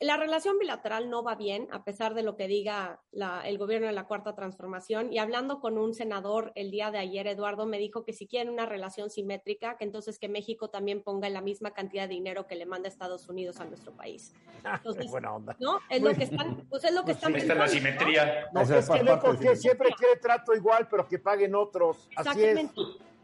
[0.00, 3.86] La relación bilateral no va bien, a pesar de lo que diga la, el gobierno
[3.86, 5.12] de la Cuarta Transformación.
[5.12, 8.50] Y hablando con un senador el día de ayer, Eduardo, me dijo que si quieren
[8.50, 12.54] una relación simétrica, que entonces que México también ponga la misma cantidad de dinero que
[12.54, 14.32] le manda Estados Unidos a nuestro país.
[14.64, 15.54] Entonces, buena onda.
[15.60, 15.78] ¿no?
[15.90, 17.36] Es lo que están, pues es lo que están.
[17.36, 18.48] Esta es la simetría.
[18.54, 22.08] No, es que, no, siempre quiere trato igual, pero que paguen otros.
[22.16, 22.70] Así es.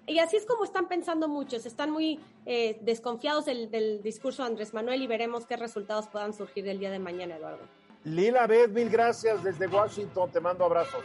[0.06, 4.72] Y así es como están pensando muchos, están muy eh, desconfiados del, discurso de Andrés
[4.72, 7.64] Manuel y veremos qué resultados puedan surgir del día de mañana, Eduardo.
[8.04, 11.02] Lila Beth, mil gracias desde Washington, te mando abrazos.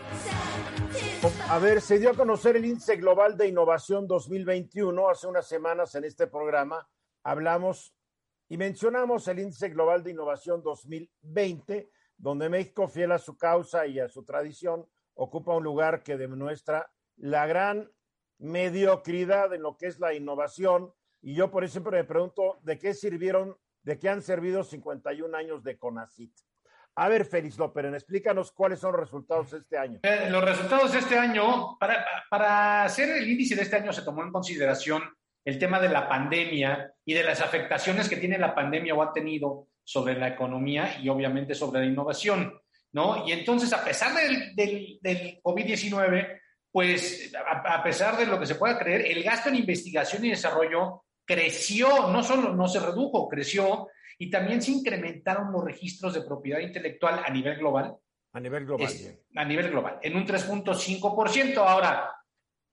[1.49, 5.95] A ver, se dio a conocer el índice global de innovación 2021 hace unas semanas
[5.95, 6.87] en este programa.
[7.23, 7.95] Hablamos
[8.49, 13.99] y mencionamos el índice global de innovación 2020, donde México, fiel a su causa y
[13.99, 14.85] a su tradición,
[15.15, 17.89] ocupa un lugar que demuestra la gran
[18.41, 20.91] mediocridad en lo que es la innovación.
[21.21, 25.37] Y yo por eso siempre me pregunto, ¿de qué sirvieron, de qué han servido 51
[25.37, 26.33] años de CONACIT?
[26.95, 29.99] A ver, Félix López, explícanos cuáles son los resultados de este año.
[30.03, 34.01] Eh, los resultados de este año, para, para hacer el índice de este año se
[34.01, 35.03] tomó en consideración
[35.45, 39.13] el tema de la pandemia y de las afectaciones que tiene la pandemia o ha
[39.13, 42.59] tenido sobre la economía y obviamente sobre la innovación,
[42.91, 43.25] ¿no?
[43.25, 46.40] Y entonces, a pesar del, del, del COVID-19,
[46.71, 50.29] pues a, a, pesar de lo que se pueda creer, el gasto en investigación y
[50.29, 56.21] desarrollo creció, no solo no se redujo, creció y también se incrementaron los registros de
[56.21, 57.95] propiedad intelectual a nivel global.
[58.33, 58.85] A nivel global.
[58.85, 61.57] Es, a nivel global, en un 3.5%.
[61.57, 62.11] Ahora,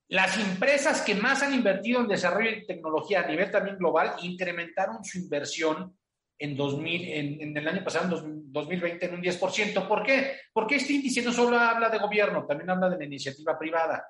[0.08, 5.04] las empresas que más han invertido en desarrollo y tecnología a nivel también global incrementaron
[5.04, 5.96] su inversión
[6.38, 8.10] en, 2000, en, en el año pasado, en
[8.52, 9.86] 2020, en un 10%.
[9.86, 10.40] ¿Por qué?
[10.52, 14.06] Porque este índice no solo habla de gobierno, también habla de la iniciativa privada.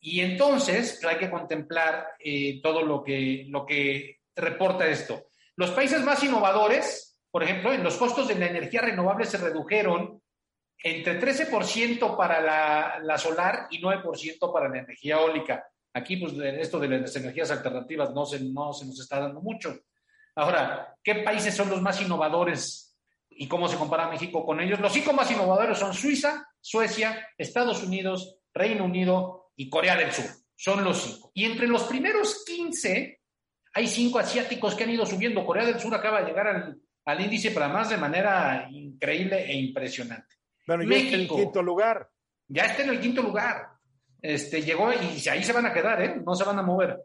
[0.00, 5.28] Y entonces hay que contemplar eh, todo lo que, lo que reporta esto.
[5.56, 10.20] Los países más innovadores, por ejemplo, en los costos de la energía renovable se redujeron
[10.82, 15.66] entre 13% para la, la, solar y 9% para la energía eólica.
[15.94, 19.74] Aquí, pues, esto de las energías alternativas no se, no se nos está dando mucho.
[20.34, 22.83] Ahora, ¿qué países son los más innovadores
[23.36, 24.80] y cómo se compara México con ellos?
[24.80, 30.26] Los cinco más innovadores son Suiza, Suecia, Estados Unidos, Reino Unido y Corea del Sur.
[30.56, 31.30] Son los cinco.
[31.34, 33.20] Y entre los primeros 15
[33.74, 35.44] hay cinco asiáticos que han ido subiendo.
[35.44, 39.54] Corea del Sur acaba de llegar al, al índice, pero además de manera increíble e
[39.54, 40.36] impresionante.
[40.66, 42.10] Bueno, ya México, está en el quinto lugar.
[42.48, 43.68] Ya está en el quinto lugar.
[44.22, 46.16] Este, llegó y ahí se van a quedar, ¿eh?
[46.24, 46.98] No se van a mover.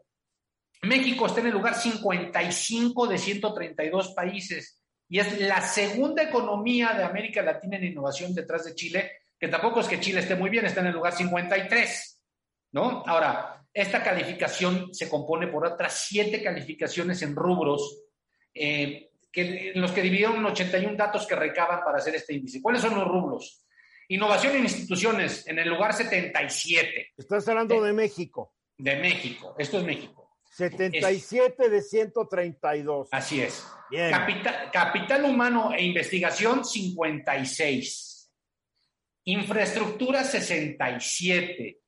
[0.82, 4.79] México está en el lugar 55 de 132 países
[5.10, 9.80] y es la segunda economía de América Latina en innovación detrás de Chile, que tampoco
[9.80, 12.22] es que Chile esté muy bien, está en el lugar 53,
[12.72, 13.02] ¿no?
[13.04, 18.04] Ahora, esta calificación se compone por otras siete calificaciones en rubros,
[18.54, 22.62] eh, que, en los que dividieron 81 datos que recaban para hacer este índice.
[22.62, 23.66] ¿Cuáles son los rubros?
[24.08, 27.14] Innovación en instituciones, en el lugar 77.
[27.16, 28.54] Estás hablando de, de México.
[28.78, 30.19] De México, esto es México.
[30.50, 33.08] 77 es, de 132.
[33.12, 33.66] Así es.
[34.10, 38.30] Capital, capital humano e investigación, 56.
[39.24, 41.80] Infraestructura, 67.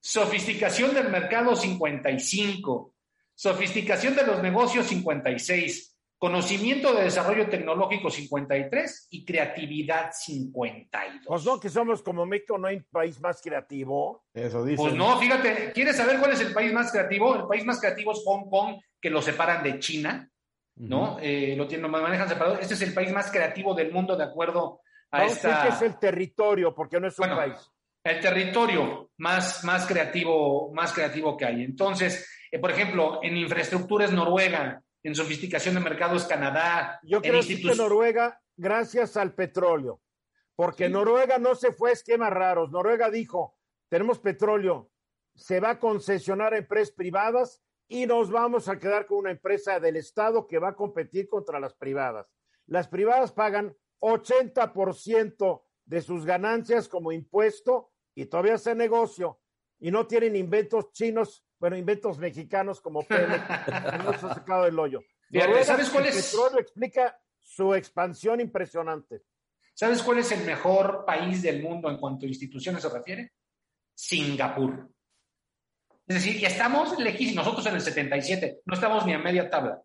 [0.00, 2.94] Sofisticación del mercado 55.
[3.34, 5.93] Sofisticación de los negocios 56.
[6.18, 11.24] Conocimiento de desarrollo tecnológico 53 y creatividad 52.
[11.26, 14.24] Pues no, que somos como México, no hay país más creativo.
[14.32, 14.82] Eso dice.
[14.82, 17.34] Pues no, fíjate, ¿quieres saber cuál es el país más creativo?
[17.34, 20.30] El país más creativo es Hong Kong, que lo separan de China,
[20.76, 21.14] ¿no?
[21.14, 21.20] Uh -huh.
[21.22, 22.58] eh, lo, tienen, lo manejan separado.
[22.58, 25.62] Este es el país más creativo del mundo, de acuerdo a Vamos esta.
[25.62, 27.70] que es el territorio, porque no es un bueno, país
[28.04, 31.64] el territorio más, más, creativo, más creativo que hay.
[31.64, 36.98] Entonces, eh, por ejemplo, en infraestructura es Noruega, en sofisticación de mercado es Canadá.
[37.02, 37.74] Yo creo que.
[37.76, 40.00] Noruega, gracias al petróleo,
[40.56, 40.92] porque sí.
[40.92, 42.70] Noruega no se fue a esquemas raros.
[42.70, 43.56] Noruega dijo,
[43.88, 44.90] tenemos petróleo,
[45.34, 49.78] se va a concesionar a empresas privadas y nos vamos a quedar con una empresa
[49.78, 52.32] del Estado que va a competir contra las privadas.
[52.66, 59.38] Las privadas pagan 80% de sus ganancias como impuesto y todavía hace negocio
[59.78, 63.42] y no tienen inventos chinos, bueno, inventos mexicanos como Pemex,
[64.20, 65.02] se ha sacado del hoyo.
[65.30, 66.30] Fíjate, ¿Sabes cuál es?
[66.30, 69.22] Petróleo explica su expansión impresionante.
[69.72, 73.32] ¿Sabes cuál es el mejor país del mundo en cuanto a instituciones se refiere?
[73.94, 74.90] Singapur.
[76.06, 79.82] Es decir, ya estamos lejísimos, nosotros en el 77, no estamos ni a media tabla.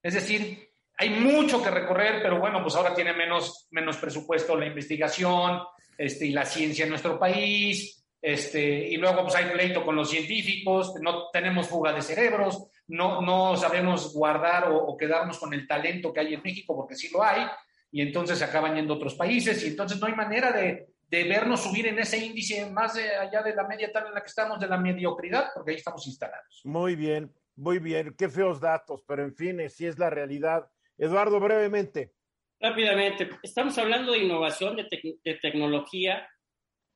[0.00, 4.66] Es decir, hay mucho que recorrer, pero bueno, pues ahora tiene menos, menos presupuesto la
[4.66, 5.58] investigación,
[5.98, 10.10] este, y la ciencia en nuestro país, este, y luego pues hay pleito con los
[10.10, 15.66] científicos, no tenemos fuga de cerebros, no, no sabemos guardar o, o, quedarnos con el
[15.66, 17.46] talento que hay en México, porque sí lo hay,
[17.90, 21.24] y entonces se acaban yendo a otros países, y entonces no hay manera de, de
[21.24, 24.28] vernos subir en ese índice más de, allá de la media tal en la que
[24.28, 26.62] estamos, de la mediocridad, porque ahí estamos instalados.
[26.64, 30.68] Muy bien, muy bien, qué feos datos, pero en fin, si es la realidad.
[30.98, 32.12] Eduardo, brevemente.
[32.58, 36.26] Rápidamente, estamos hablando de innovación, de tecnología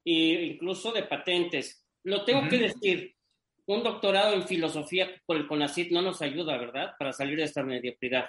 [0.05, 1.87] e incluso de patentes.
[2.05, 2.51] Lo tengo uh -huh.
[2.51, 3.15] que decir,
[3.67, 6.95] un doctorado en filosofía por el CONACYT no nos ayuda, ¿verdad?
[6.99, 8.27] Para salir de esta mediocridad.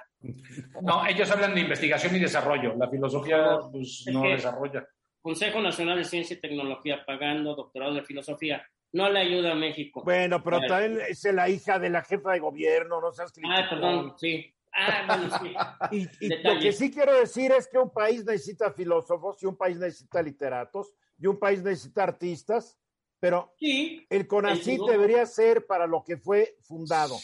[0.82, 2.76] No, ellos hablan de investigación y desarrollo.
[2.78, 4.88] La filosofía pues, no desarrolla.
[5.22, 8.65] Consejo Nacional de Ciencia y Tecnología pagando doctorado de filosofía.
[8.93, 10.03] No le ayuda a México.
[10.03, 14.13] Bueno, pero también es la hija de la jefa de gobierno, no seas Ah, perdón,
[14.17, 14.53] sí.
[14.74, 16.07] Ah, bueno, sí.
[16.22, 19.78] y, lo que sí quiero decir es que un país necesita filósofos y un país
[19.78, 22.78] necesita literatos y un país necesita artistas,
[23.19, 27.15] pero el CONACYT debería ser para lo que fue fundado,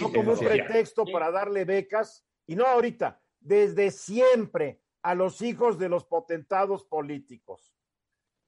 [0.00, 5.78] no como un pretexto para darle becas y no ahorita, desde siempre a los hijos
[5.78, 7.74] de los potentados políticos.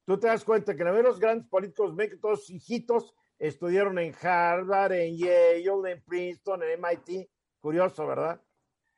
[0.05, 4.15] Tú te das cuenta que la mayoría de los grandes políticos todos hijitos estudiaron en
[4.19, 7.29] Harvard, en Yale, en Princeton, en MIT.
[7.59, 8.41] Curioso, ¿verdad?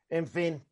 [0.08, 0.64] En fin.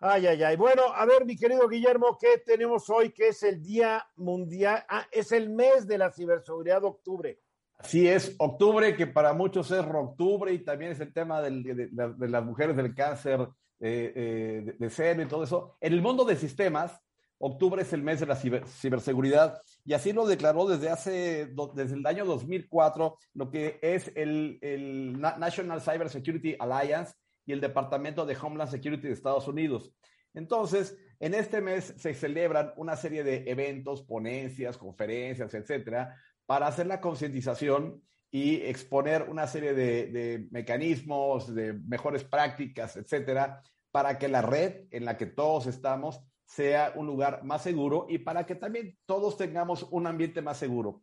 [0.00, 0.56] Ay, ay, ay.
[0.56, 3.10] Bueno, a ver, mi querido Guillermo, ¿qué tenemos hoy?
[3.10, 7.40] Que es el Día Mundial, ah, es el mes de la ciberseguridad de octubre.
[7.78, 11.88] Así es, octubre, que para muchos es octubre y también es el tema de,
[12.28, 13.48] las mujeres del cáncer
[13.80, 15.76] eh, eh, de, seno y todo eso.
[15.80, 16.98] En el mundo de sistemas,
[17.38, 22.06] octubre es el mes de la ciberseguridad y así lo declaró desde hace, desde el
[22.06, 27.14] año 2004, lo que es el National Cyber Security Alliance
[27.46, 29.92] y el Departamento de Homeland Security de Estados Unidos.
[30.34, 36.16] Entonces, en este mes se celebran una serie de eventos, ponencias, conferencias, etcétera,
[36.46, 44.18] para hacer la concientización y exponer una serie de, mecanismos, de mejores prácticas, etcétera, para
[44.18, 48.44] que la red en la que todos estamos sea un lugar más seguro y para
[48.44, 51.00] que también todos tengamos un ambiente más seguro.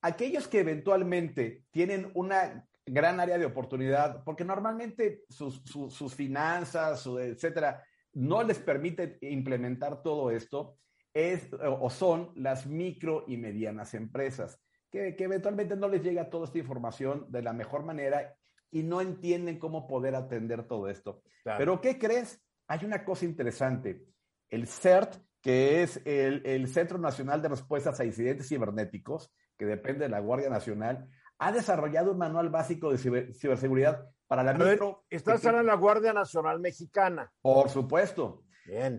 [0.00, 7.82] Aquellos que eventualmente tienen una gran área de oportunidad, porque normalmente sus, finanzas, etcétera,
[8.12, 10.76] no les permite implementar todo esto,
[11.12, 14.60] es o son las micro y medianas empresas
[14.90, 18.34] que, eventualmente no les llega toda esta información de la mejor manera
[18.70, 21.22] y no entienden cómo poder atender todo esto.
[21.44, 22.42] Pero ¿qué crees?
[22.66, 24.04] Hay una cosa interesante.
[24.48, 30.10] El CERT, que es el, Centro Nacional de Respuestas a Incidentes Cibernéticos, que depende de
[30.10, 31.08] la Guardia Nacional,
[31.40, 35.04] ha desarrollado un manual básico de ciberseguridad para la micro.
[35.08, 37.32] Estás de la Guardia Nacional Mexicana.
[37.40, 38.44] Por supuesto.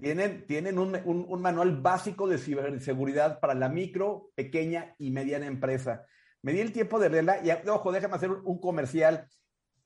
[0.02, 6.06] Tienen, tienen un, manual básico de ciberseguridad para la micro, pequeña y mediana empresa.
[6.42, 9.28] Me di el tiempo de leerla y, ojo, déjame hacer un, comercial.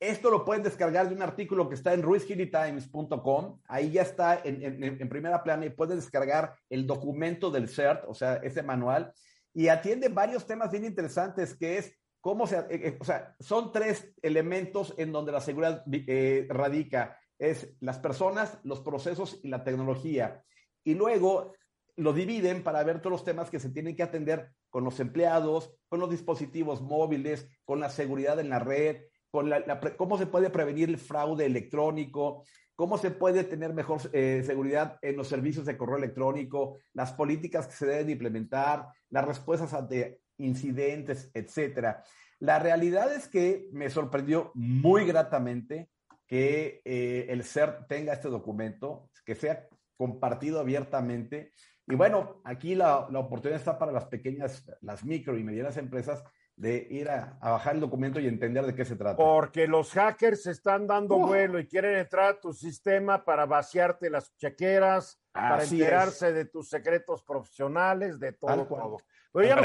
[0.00, 3.60] Esto lo pueden descargar de un artículo que está en ruizgillytimes.com.
[3.68, 8.36] Ahí ya está en, primera plana y pueden descargar el documento del CERT, o sea,
[8.36, 9.12] ese manual.
[9.52, 11.94] Y atiende varios temas bien interesantes, que es
[12.26, 12.56] cómo se...
[12.56, 18.00] Eh, eh, o sea, son tres elementos en donde la seguridad eh, radica es las
[18.00, 20.42] personas, los procesos y la tecnología.
[20.82, 21.52] Y luego
[21.94, 25.72] lo dividen para ver todos los temas que se tienen que atender con los empleados,
[25.88, 30.50] con los dispositivos móviles, con la seguridad en la red, con la, cómo se puede
[30.50, 32.42] prevenir el fraude electrónico,
[32.74, 37.76] cómo se puede tener mejor seguridad en los servicios de correo electrónico, las políticas que
[37.76, 42.02] se deben implementar, las respuestas ante incidentes, etcétera.
[42.38, 45.88] La realidad es que me sorprendió muy gratamente
[46.26, 51.52] que eh, el CERT tenga este documento, que sea compartido abiertamente.
[51.86, 56.22] Y bueno, aquí la, oportunidad está para las pequeñas, las micro y medianas empresas
[56.56, 59.16] de ir a, bajar el documento y entender de qué se trata.
[59.16, 64.34] Porque los hackers están dando vuelo y quieren entrar a tu sistema para vaciarte las
[64.36, 68.98] chequeras, para enterarse de tus secretos profesionales, de todo, todo.
[69.32, 69.62] Pero ya no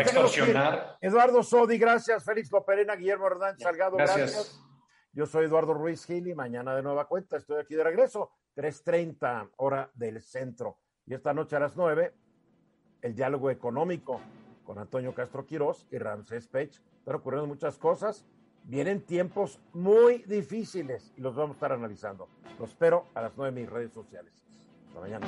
[1.00, 2.24] Eduardo Sodi, gracias.
[2.24, 4.62] Félix Loperena, Guillermo Hernández Salgado, gracias.
[5.14, 9.52] Yo soy Eduardo Ruiz Gil y mañana de nueva cuenta estoy aquí de regreso, 3.30
[9.58, 10.78] hora del centro.
[11.06, 12.14] Y esta noche a las 9,
[13.02, 14.22] el diálogo económico
[14.64, 16.82] con Antonio Castro Quirós y Ramsés Pech.
[17.00, 18.26] Están ocurriendo muchas cosas.
[18.64, 22.30] Vienen tiempos muy difíciles y los vamos a estar analizando.
[22.60, 24.46] Los espero a las 9 en mis redes sociales.
[24.88, 25.28] Hasta mañana.